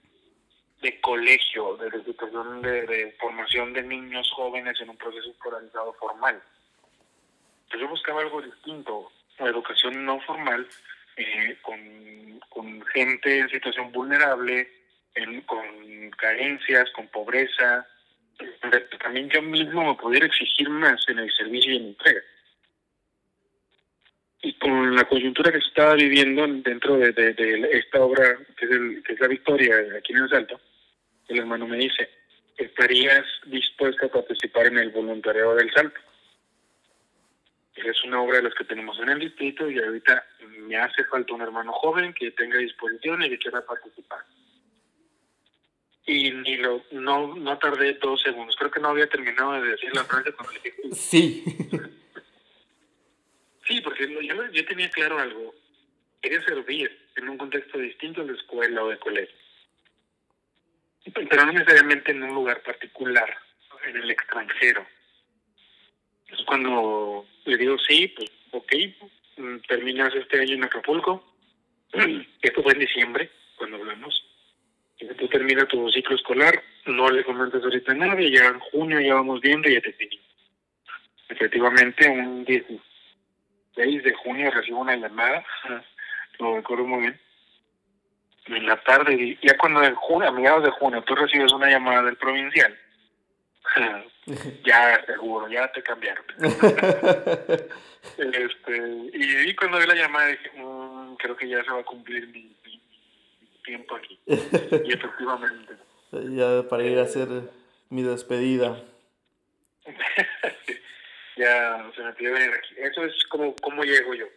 [0.81, 6.41] de colegio, de, situación de, formación de niños jóvenes en un proceso escolarizado formal.
[7.65, 10.67] Entonces yo buscaba algo distinto, una educación no formal,
[11.17, 14.71] eh, con, con gente en situación vulnerable,
[15.15, 17.85] en, con carencias, con pobreza,
[19.01, 22.21] también yo mismo me pudiera exigir más en el servicio y en la entrega.
[24.41, 29.03] Y con la coyuntura que se estaba viviendo dentro de, esta obra, que es, el,
[29.03, 30.59] que es la Victoria, aquí en el Salto,
[31.27, 32.09] el hermano me dice,
[32.55, 35.99] ¿estarías dispuesto a participar en el voluntariado del Salto?
[37.75, 40.25] Es una obra de las que tenemos en el distrito y ahorita
[40.59, 44.23] me hace falta un hermano joven que tenga disposición y que quiera participar
[46.07, 48.55] y ni lo, no, no tardé dos segundos.
[48.57, 50.95] Creo que no había terminado de decir la frase cuando le dije.
[50.95, 51.43] Sí.
[54.57, 55.53] yo, tenía claro algo.
[56.21, 59.35] Quería servir en un contexto distinto de escuela o de colegio.
[61.13, 63.37] Pero no necesariamente en un lugar particular,
[63.85, 64.85] en el extranjero.
[66.27, 68.73] Es cuando le digo, sí, pues ok,
[69.67, 71.33] terminas este año en Acapulco.
[72.41, 74.27] Esto fue en diciembre, cuando hablamos
[75.17, 79.15] tú terminas tu ciclo escolar, no le comentas ahorita a nadie, ya en junio ya
[79.15, 80.19] vamos viendo y ya te finí.
[81.29, 82.81] Efectivamente, un 16
[83.77, 85.45] de junio recibo una llamada,
[86.39, 87.19] lo recuerdo muy bien,
[88.47, 92.03] en la tarde, ya cuando en junio, a mediados de junio tú recibes una llamada
[92.03, 92.77] del provincial,
[94.65, 96.25] ya seguro, ya te cambiaron.
[98.17, 102.27] este, y, cuando vi la llamada dije, mm, creo que ya se va a cumplir
[102.27, 102.55] mi,
[103.63, 104.19] tiempo aquí.
[104.25, 105.75] Y efectivamente.
[106.09, 107.27] Ya para ir a hacer
[107.89, 108.81] mi despedida.
[111.37, 112.75] Ya se me pide venir aquí.
[112.77, 114.27] Eso es como, como llego yo.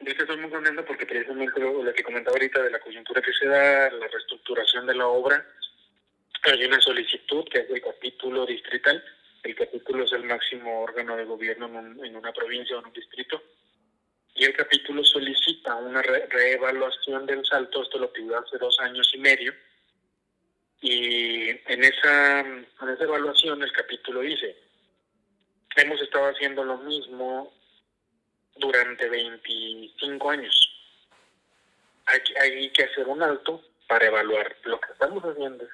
[0.00, 3.46] Yo estoy muy contento porque precisamente lo, que comentaba ahorita de la coyuntura que se
[3.46, 5.46] da, la reestructuración de la obra,
[6.42, 9.02] hay una solicitud que es del capítulo distrital.
[9.44, 13.42] El capítulo es el máximo órgano de gobierno en, una provincia o en un distrito
[14.34, 19.18] y el capítulo solicita una reevaluación del salto, esto lo pidió hace dos años y
[19.18, 19.54] medio,
[20.80, 24.56] y en esa, en esa evaluación el capítulo dice,
[25.76, 27.52] hemos estado haciendo lo mismo
[28.56, 30.68] durante 25 años.
[32.06, 35.66] Hay, hay que hacer un alto para evaluar lo que estamos haciendo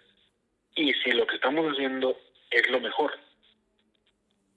[0.74, 2.16] y si lo que estamos haciendo
[2.50, 3.12] es lo mejor.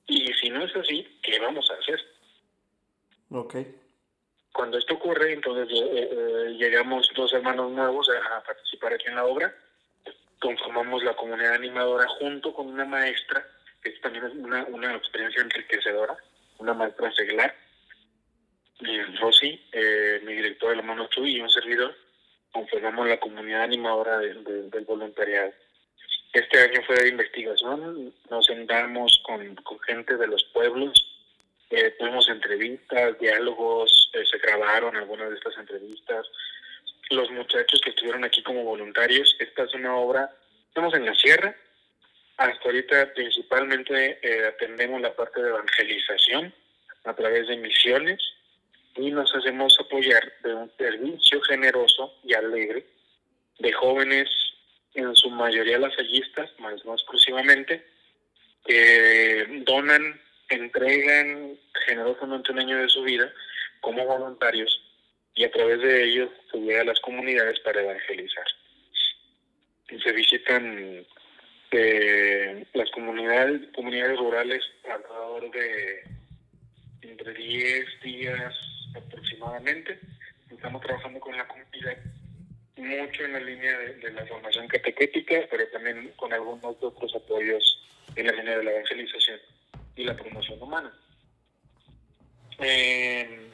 [0.08, 2.00] Y si no es así, ¿qué vamos a hacer?
[3.32, 3.56] Ok.
[4.52, 9.26] Cuando esto ocurre, entonces eh, eh, llegamos dos hermanos nuevos a, participar aquí en la
[9.26, 9.56] obra,
[10.40, 13.48] conformamos la comunidad animadora junto con una maestra,
[13.82, 16.18] que también es una, una experiencia enriquecedora,
[16.60, 17.56] una maestra seglar,
[18.80, 21.96] y Rosy, eh, mi director de la Mono y un servidor,
[22.52, 25.54] conformamos la comunidad animadora del voluntariado.
[26.34, 31.12] Este año fue de investigación, nos sentamos con, con gente de los pueblos,
[31.70, 36.26] eh, tuvimos entrevistas, diálogos, eh, se grabaron algunas de estas entrevistas.
[37.10, 40.30] Los muchachos que estuvieron aquí como voluntarios, esta es una obra,
[40.68, 41.56] estamos en la sierra,
[42.42, 46.54] hasta ahorita principalmente eh, atendemos la parte de evangelización
[47.04, 48.20] a través de misiones
[48.96, 52.86] y nos hacemos apoyar de un servicio generoso y alegre
[53.60, 54.30] de jóvenes,
[54.96, 57.86] en su mayoría lasallistas, más no exclusivamente,
[58.66, 60.20] que donan,
[60.50, 63.32] entregan generosamente un año de su vida
[63.82, 64.82] como voluntarios
[65.36, 68.46] y a través de ellos se llega a las comunidades para evangelizar.
[69.88, 71.06] Se visitan
[71.72, 76.04] eh, las comunidades, comunidades rurales alrededor de
[77.02, 78.54] entre 10 días
[78.96, 80.00] aproximadamente.
[80.52, 81.98] Estamos trabajando con la comunidad
[82.76, 87.80] mucho en la línea de, la formación catequética, pero también con algunos otros apoyos
[88.16, 89.40] en la línea de la evangelización
[89.96, 90.92] y la promoción humana.
[92.60, 93.50] Eh,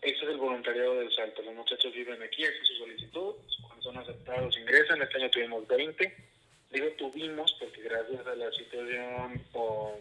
[0.00, 1.42] ese es el voluntariado del Salto.
[1.42, 3.34] Los muchachos viven aquí, hacen su solicitud,
[3.66, 5.02] cuando son aceptados ingresan.
[5.02, 6.31] Este año tuvimos 20.
[6.72, 9.98] Digo tuvimos porque gracias a la situación o,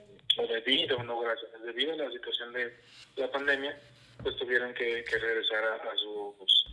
[0.47, 2.73] debido, no gracias, debido a la situación de
[3.17, 3.77] la pandemia,
[4.23, 6.65] pues tuvieron que, regresar a, sus,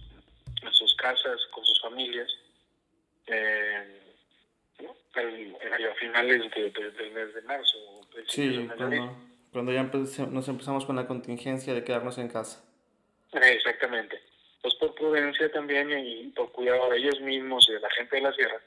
[0.64, 2.30] a sus casas con sus familias.
[3.26, 3.98] Eh,
[5.14, 7.78] a, finales del mes de marzo.
[8.26, 9.16] Sí, cuando,
[9.52, 12.64] cuando ya nos empezamos con la contingencia de quedarnos en casa.
[13.32, 14.20] Exactamente.
[14.62, 18.22] Pues por prudencia también y por cuidado de ellos mismos y de la gente de
[18.22, 18.60] la sierra,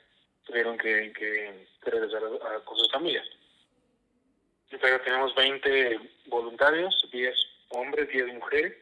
[0.45, 2.21] tuvieron que, que, regresar
[2.65, 3.27] con sus familias.
[4.69, 7.35] Pero tenemos 20 voluntarios, 10
[7.69, 8.73] hombres, 10 mujeres.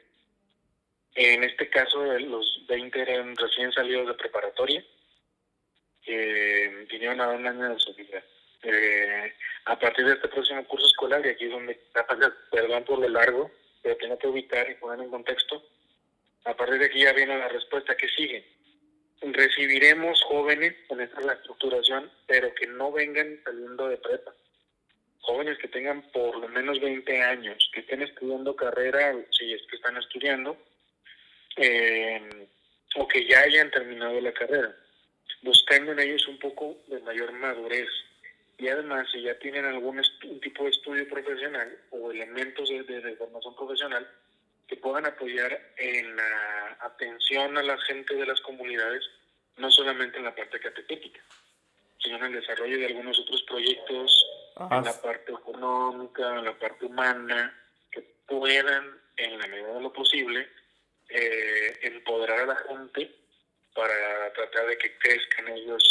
[1.16, 4.86] En este caso, los 20 eran recién salidos de preparatoria,
[6.04, 8.24] que vinieron a un año de su vida.
[8.62, 9.34] Eh,
[9.66, 11.80] a partir de este próximo curso escolar, y aquí es donde,
[12.52, 13.52] perdón por lo largo,
[13.82, 15.64] pero tengo que ubicar y poner en contexto.
[16.46, 18.46] A partir de aquí ya viene la respuesta que sigue.
[19.22, 24.34] Recibiremos jóvenes, con esta la estructuración, pero que no vengan saliendo de prepa.
[25.22, 29.76] Jóvenes que tengan por lo menos 20 años, que estén estudiando carrera, si es que
[29.76, 30.58] están estudiando,
[31.58, 32.48] eh,
[32.96, 34.76] o que ya hayan terminado la carrera,
[35.42, 37.90] buscando en ellos un poco de mayor madurez,
[38.60, 40.02] y además si ya tienen algún
[40.42, 44.08] tipo de estudio profesional o elementos de, formación profesional
[44.70, 49.04] que puedan apoyar en la atención a la gente de las comunidades,
[49.58, 51.20] no solamente en la parte catequética,
[51.98, 54.26] sino en el desarrollo de algunos otros proyectos,
[54.72, 57.60] en la parte económica, en la parte humana,
[57.92, 60.48] que puedan, en la medida de lo posible,
[61.10, 63.12] eh, empoderar a la gente
[63.74, 65.84] para tratar de que crezcan ellos,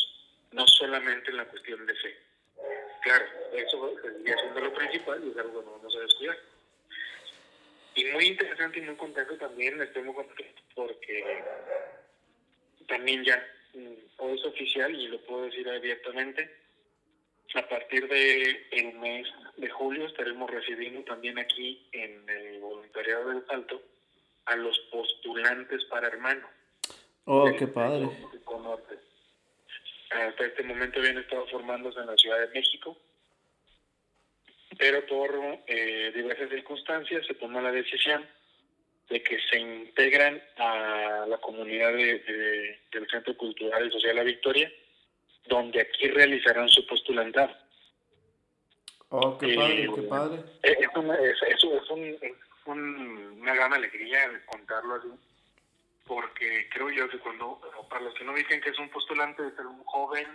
[0.53, 2.17] no solamente en la cuestión de fe,
[3.03, 3.25] Claro,
[3.55, 6.39] eso siendo lo principal y es algo que no vamos a descuidar.
[7.99, 11.43] Y muy interesante y muy contento también, estoy muy contento porque
[12.87, 13.37] también ya
[13.75, 16.51] mm, hoy es oficial y lo puedo decir abiertamente.
[17.55, 19.27] A partir del el mes
[19.57, 23.83] de julio estaremos recibiendo también aquí en el voluntariado del Salto
[24.45, 26.47] a los postulantes para hermano.
[27.25, 28.09] Oh, qué padre
[30.11, 32.97] hasta este momento habían estado formándose en la Ciudad de México,
[34.79, 38.25] pero por eh, diversas circunstancias se tomó la decisión
[39.11, 44.71] de que se integran a la comunidad de, del Centro Cultural y Social La Victoria,
[45.47, 47.55] donde aquí realizarán su postulantado.
[49.11, 50.43] Oh, qué padre, qué padre.
[50.63, 51.91] Es, es, es,
[52.67, 55.09] un, una gran alegría contarlo así
[56.09, 59.55] porque creo yo que cuando, para los que no dicen que es un postulante, de
[59.55, 60.27] ser un joven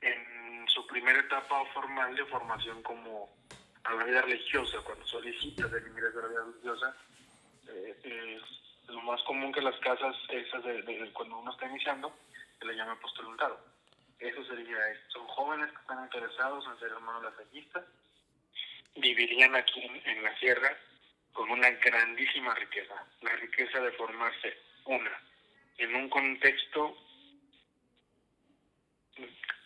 [0.00, 3.28] en su primera etapa formal de formación como
[3.84, 6.96] a la vida religiosa, cuando solicita el ingreso a la vida religiosa,
[7.68, 8.40] eh,
[8.88, 12.12] lo más común que las casas esas de, cuando uno está iniciando
[12.58, 13.58] se le llama postulantado.
[14.18, 14.76] Eso sería,
[15.08, 17.84] son jóvenes que están interesados en ser hermanos lasallistas,
[18.96, 20.76] vivirían aquí en la sierra
[21.32, 25.22] con una grandísima riqueza, la riqueza de formarse una,
[25.78, 26.96] en un contexto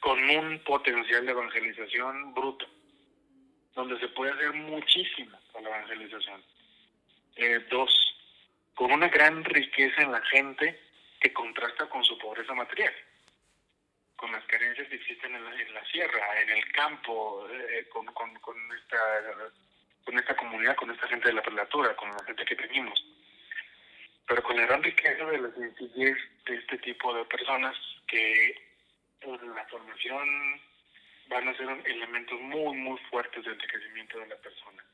[0.00, 2.66] con un potencial de evangelización bruto,
[3.74, 6.42] donde se puede hacer muchísimo con la evangelización.
[7.36, 7.90] Eh, dos,
[8.74, 10.80] con una gran riqueza en la gente
[11.20, 12.92] que contrasta con su pobreza material,
[14.16, 18.56] con las carencias que existen en la, sierra, en el campo, eh, con, con, con,
[18.72, 18.98] esta,
[20.04, 23.04] con esta comunidad, con esta gente de la prelatura, con la gente que tenemos
[24.26, 26.16] pero con la gran riqueza de la sencillez
[26.46, 28.56] de este tipo de personas que
[29.20, 30.60] en la formación
[31.28, 34.84] van a ser elementos muy, muy fuertes de enriquecimiento de la persona.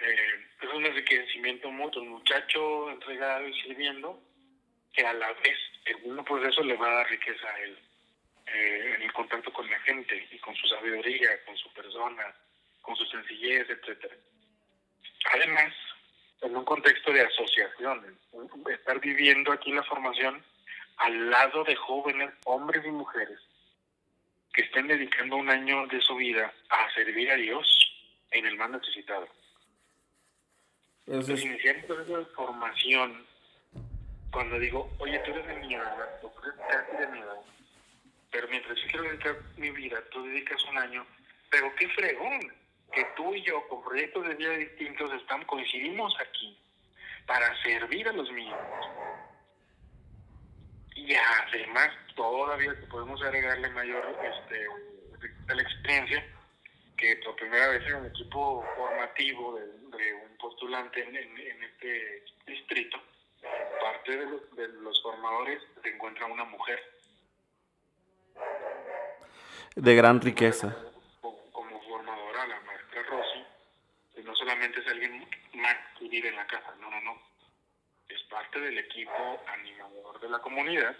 [0.00, 4.20] Eh, es un enriquecimiento mutuo, un muchacho entregado y sirviendo,
[4.92, 7.78] que a la vez el mismo proceso le va a dar riqueza a él,
[8.46, 12.34] eh, en el contacto con la gente y con su sabiduría, con su persona,
[12.82, 14.16] con su sencillez, etcétera.
[15.32, 15.72] Además,
[16.40, 18.18] en un contexto de asociación,
[18.70, 20.42] estar viviendo aquí la formación
[20.96, 23.38] al lado de jóvenes, hombres y mujeres,
[24.52, 27.66] que estén dedicando un año de su vida a servir a Dios
[28.30, 29.28] en el más necesitado.
[31.06, 33.26] Entonces, iniciando esa formación,
[34.30, 37.40] cuando digo, oye, tú eres de mi edad, tú eres casi de mi edad,
[38.30, 41.06] pero mientras yo quiero dedicar mi vida, tú dedicas un año,
[41.50, 42.40] pero qué fregón
[42.92, 46.56] que tú y yo, con proyectos de vida distintos, estamos, coincidimos aquí
[47.26, 48.58] para servir a los míos.
[50.94, 54.66] Y además, todavía podemos agregarle mayor este,
[55.54, 56.24] la experiencia
[56.96, 62.98] que por primera vez en un equipo formativo de, un postulante en, este distrito,
[63.80, 66.78] parte de los, de los formadores se encuentra una mujer.
[69.76, 70.76] De gran riqueza.
[71.20, 73.44] Como, formadora, la maestra Rossi,
[74.14, 77.29] que no solamente es alguien más que vive en la casa, no, no, no.
[78.10, 80.96] Es parte del equipo animador de la comunidad,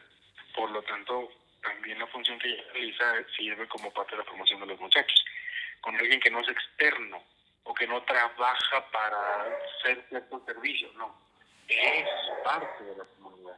[0.54, 1.30] por lo tanto,
[1.62, 3.04] también la función que ella realiza
[3.36, 5.24] sirve como parte de la formación de los muchachos
[5.80, 7.22] con alguien que no es externo
[7.64, 11.14] o que no trabaja para hacer cierto servicio, no,
[11.68, 12.08] es
[12.44, 13.56] parte de la comunidad.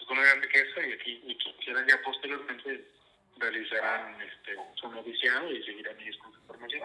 [0.00, 2.84] Es una gran riqueza y aquí y quisiera ya posteriormente
[3.38, 6.82] realizarán este, su noviciado y seguirán ellos con su formación.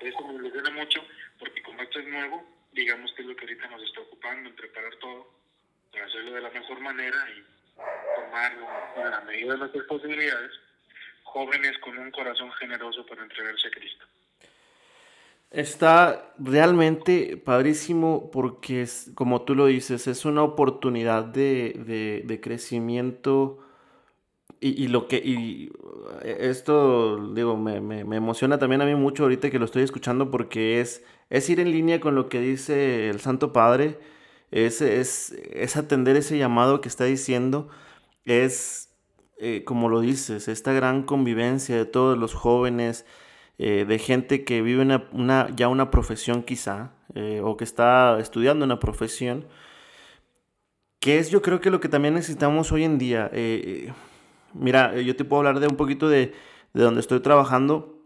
[0.00, 1.04] Eso me ilusiona mucho
[1.38, 4.56] porque como esto es nuevo, digamos que es lo que ahorita nos está ocupando en
[4.56, 5.28] preparar todo
[5.92, 7.44] para hacerlo de la mejor manera y
[8.14, 8.52] formar
[8.96, 10.52] en la medida de nuestras posibilidades
[11.24, 14.04] jóvenes con un corazón generoso para entregarse a Cristo.
[15.50, 23.58] Está realmente padrísimo porque, es, como tú lo dices, es una oportunidad de, de, crecimiento
[24.60, 25.16] y, y, lo que...
[25.16, 25.72] Y
[26.22, 30.30] esto, digo, me, me, me, emociona también a mí mucho ahorita que lo estoy escuchando
[30.30, 33.98] porque es, es ir en línea con lo que dice el Santo Padre,
[34.50, 37.68] es, es, es atender ese llamado que está diciendo,
[38.24, 38.90] es
[39.42, 43.06] eh, como lo dices, esta gran convivencia de todos los jóvenes,
[43.58, 48.66] eh, de gente que vive una, ya una profesión quizá, eh, o que está estudiando
[48.66, 49.46] una profesión,
[51.00, 53.30] que es yo creo que lo que también necesitamos hoy en día.
[54.52, 56.34] mira, yo te puedo hablar de un poquito de,
[56.74, 57.99] de donde estoy trabajando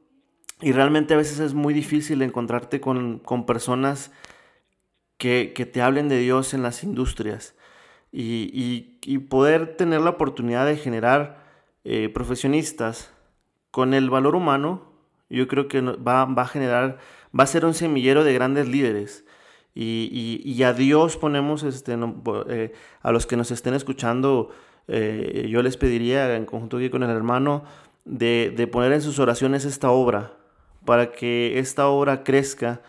[0.60, 4.12] y realmente a veces es muy difícil encontrarte con, con personas
[5.18, 7.54] que, que, te hablen de Dios en las industrias
[8.16, 11.42] y, poder tener la oportunidad de generar
[11.84, 13.12] eh, profesionistas
[13.70, 14.92] con el valor humano,
[15.28, 16.98] yo creo que va, a generar,
[17.38, 19.24] va a ser un semillero de grandes líderes.
[19.74, 21.96] Y, a Dios ponemos, este,
[22.48, 24.50] eh, a los que nos estén escuchando,
[24.86, 27.64] eh, yo les pediría en conjunto aquí con el hermano
[28.04, 30.36] de, de poner en sus oraciones esta obra,
[30.84, 32.82] para que esta obra crezca,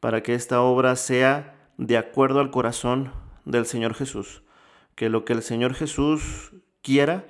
[0.00, 3.12] para que esta obra sea de acuerdo al corazón
[3.44, 4.42] del Señor Jesús
[5.00, 7.24] que lo que el Señor Jesús quiera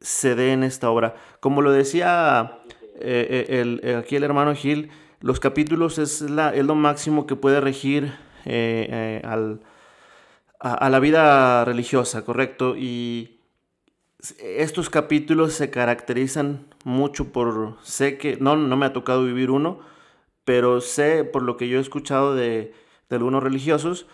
[0.00, 1.14] se dé en esta obra.
[1.38, 2.58] Como lo decía
[2.98, 4.90] eh, eh, el, eh, aquí el hermano Gil,
[5.20, 8.12] los capítulos es, la, es lo máximo que puede regir
[9.22, 9.60] al,
[10.58, 12.74] a, la vida religiosa, ¿correcto?
[12.76, 13.37] Y
[14.40, 19.80] estos capítulos se caracterizan mucho por, sé que, no, no me ha tocado vivir uno,
[20.44, 22.72] pero sé por lo que yo he escuchado de,
[23.08, 24.06] de algunos religiosos,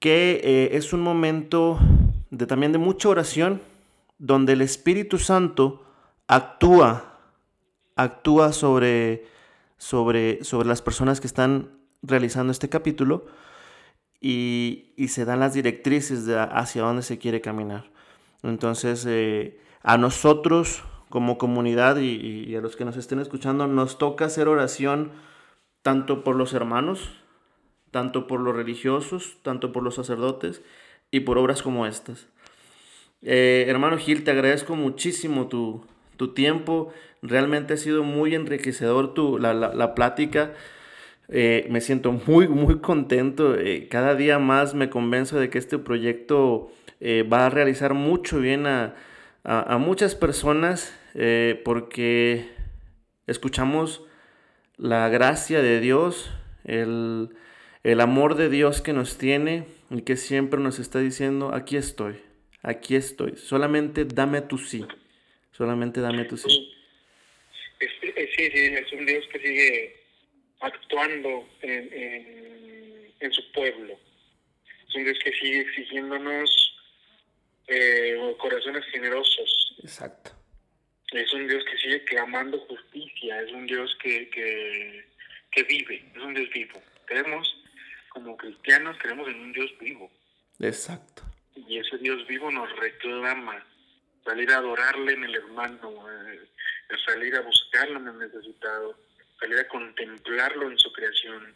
[0.00, 1.78] que es un momento
[2.30, 3.60] de también de mucha oración,
[4.18, 5.84] donde el Espíritu Santo
[6.26, 7.18] actúa,
[7.96, 9.26] actúa sobre,
[9.76, 11.70] sobre, sobre las personas que están
[12.02, 13.26] realizando este capítulo
[14.20, 17.90] y, se dan las directrices hacia dónde se quiere caminar.
[18.42, 24.26] Entonces, eh, a nosotros como comunidad y, a los que nos estén escuchando, nos toca
[24.26, 25.10] hacer oración
[25.82, 27.10] tanto por los hermanos,
[27.90, 30.62] tanto por los religiosos, tanto por los sacerdotes
[31.10, 32.28] y por obras como estas.
[33.22, 35.86] Eh, hermano Gil, te agradezco muchísimo tu,
[36.34, 36.92] tiempo.
[37.22, 40.52] Realmente ha sido muy enriquecedor tu, la, la, plática.
[41.28, 43.56] Eh, me siento muy, muy contento.
[43.88, 46.70] Cada día más me convenzo de que este proyecto
[47.00, 48.94] va a realizar mucho bien a,
[49.44, 50.98] a, muchas personas
[51.64, 52.48] porque
[53.26, 54.02] escuchamos
[54.78, 56.30] la gracia de Dios,
[56.64, 57.30] el,
[57.82, 62.16] el amor de Dios que nos tiene y que siempre nos está diciendo, aquí estoy,
[62.62, 64.84] aquí estoy, solamente dame tu sí,
[65.52, 66.74] solamente dame tu sí.
[67.80, 67.86] Sí,
[68.36, 69.96] sí, es un Dios que sigue
[70.60, 73.98] actuando en, en, su pueblo,
[74.88, 76.67] es un Dios que sigue exigiéndonos
[77.68, 79.76] eh, corazones generosos.
[79.82, 80.32] Exacto.
[81.12, 85.06] Es un Dios que sigue clamando justicia, es un Dios que, que,
[85.50, 86.82] que vive, es un Dios vivo.
[87.06, 87.58] Queremos
[88.08, 90.10] como cristianos creemos en un Dios vivo.
[90.58, 91.22] Exacto.
[91.54, 93.64] Y ese Dios vivo nos reclama
[94.24, 96.40] salir a adorarle en el hermano, eh,
[97.06, 98.98] salir a buscarlo en el necesitado,
[99.40, 101.54] salir a contemplarlo en su creación,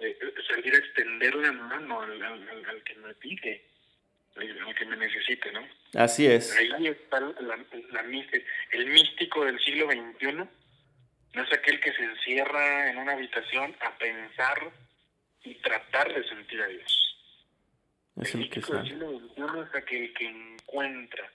[0.00, 0.18] eh,
[0.48, 3.64] salir a extender la mano al, al, que me pide,
[4.36, 5.66] al, que me necesite, ¿no?
[5.94, 6.56] Así es.
[6.56, 7.56] Ahí está la,
[7.90, 8.00] la,
[8.72, 10.48] el místico del siglo XXI,
[11.34, 14.70] no es aquel que se encierra en una habitación a pensar
[15.44, 17.16] y tratar de sentir a Dios.
[18.20, 21.30] Es el, que del siglo XXI es aquel que encuentra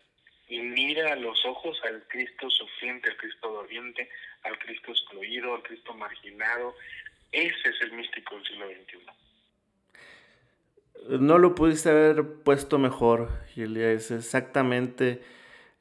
[0.47, 4.09] y mira a los ojos al Cristo sufriente, al Cristo doliente,
[4.43, 6.75] al Cristo excluido, al Cristo marginado.
[7.31, 9.26] Ese es el místico del siglo XXI.
[11.19, 13.91] No lo pudiste haber puesto mejor, Gilia.
[13.91, 15.21] Es exactamente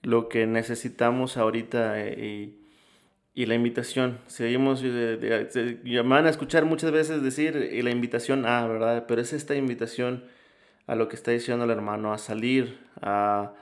[0.03, 2.55] lo que necesitamos ahorita eh,
[3.35, 4.19] y, la invitación.
[4.27, 9.05] Seguimos, de, de, van a escuchar muchas veces decir y la invitación ah, ¿verdad?
[9.09, 10.25] Pero es esta invitación
[10.87, 13.53] a lo que está diciendo el hermano, a salir, a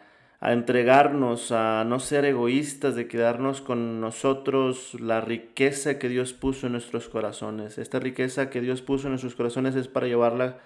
[0.44, 6.66] a entregarnos, a no ser egoístas, de quedarnos con nosotros, la riqueza que Dios puso
[6.66, 7.78] en nuestros corazones.
[7.78, 10.59] Esta riqueza que Dios puso en nuestros corazones es para llevarla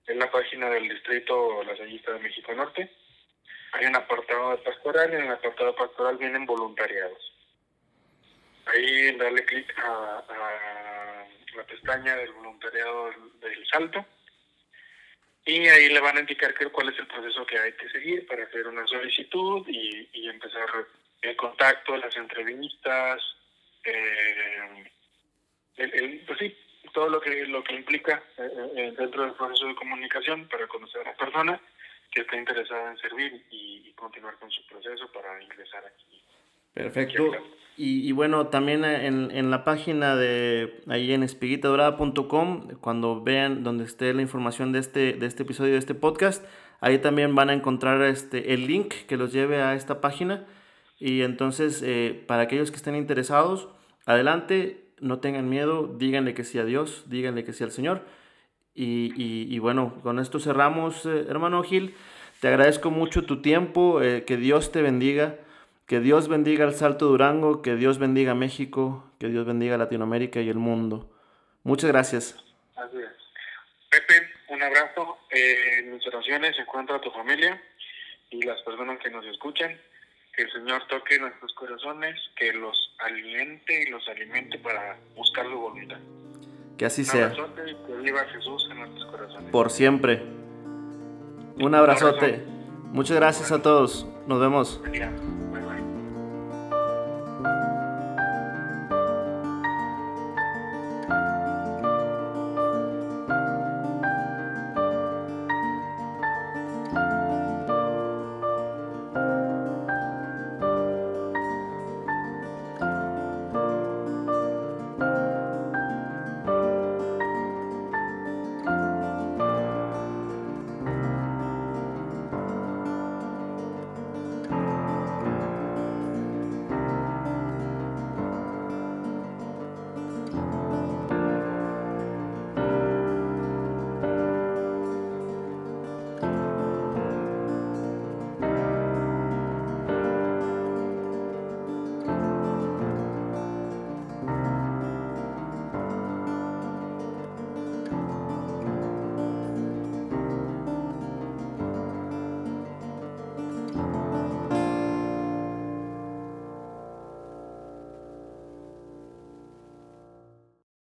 [0.06, 2.90] Es la página del distrito lasallista de México Norte.
[3.72, 7.34] Hay un apartado de pastoral y en el apartado pastoral vienen voluntariados.
[8.66, 10.24] Ahí darle clic a,
[11.56, 13.10] la pestaña del voluntariado
[13.40, 14.04] del Salto
[15.44, 18.44] y ahí le van a indicar cuál es el proceso que hay que seguir para
[18.44, 20.68] hacer una solicitud y, y empezar
[21.22, 23.20] el contacto, las entrevistas,
[23.84, 24.90] eh,
[25.76, 26.56] el, pues sí,
[26.92, 31.02] todo lo que lo que implica eh, eh, dentro del proceso de comunicación para conocer
[31.02, 31.60] a la persona
[32.10, 36.22] que está interesada en servir y, continuar con su proceso para ingresar aquí.
[36.72, 37.32] Perfecto.
[37.76, 44.14] Y, bueno, también en, en, la página de ahí en espiguitadorada.com, cuando vean donde esté
[44.14, 46.44] la información de este, de este episodio, de este podcast,
[46.80, 50.46] ahí también van a encontrar este, el link que los lleve a esta página.
[50.98, 53.68] Y entonces, eh, para aquellos que estén interesados,
[54.06, 58.02] adelante, no tengan miedo, díganle que sí a Dios, díganle que sí al Señor.
[58.80, 61.96] Y, bueno, con esto cerramos, eh, hermano Gil.
[62.40, 65.34] Te agradezco mucho tu tiempo, eh, que Dios te bendiga,
[65.88, 70.48] que Dios bendiga el Salto Durango, que Dios bendiga México, que Dios bendiga Latinoamérica y
[70.48, 71.10] el mundo.
[71.64, 72.36] Muchas gracias.
[72.76, 72.98] Así.
[73.90, 75.18] Pepe, un abrazo.
[75.30, 77.60] Eh, mis oraciones encuentra tu familia
[78.30, 79.76] y las personas que nos escuchan
[80.36, 85.58] que el Señor toque nuestros corazones, que los alimente y los alimente para buscar su
[85.58, 85.98] voluntad.
[86.78, 87.26] Que así sea.
[87.26, 89.50] Un abrazote y que viva Jesús en nuestros corazones.
[89.50, 90.22] Por siempre.
[91.60, 92.44] Un abrazote.
[92.92, 94.06] Muchas gracias a todos.
[94.26, 94.80] Nos vemos.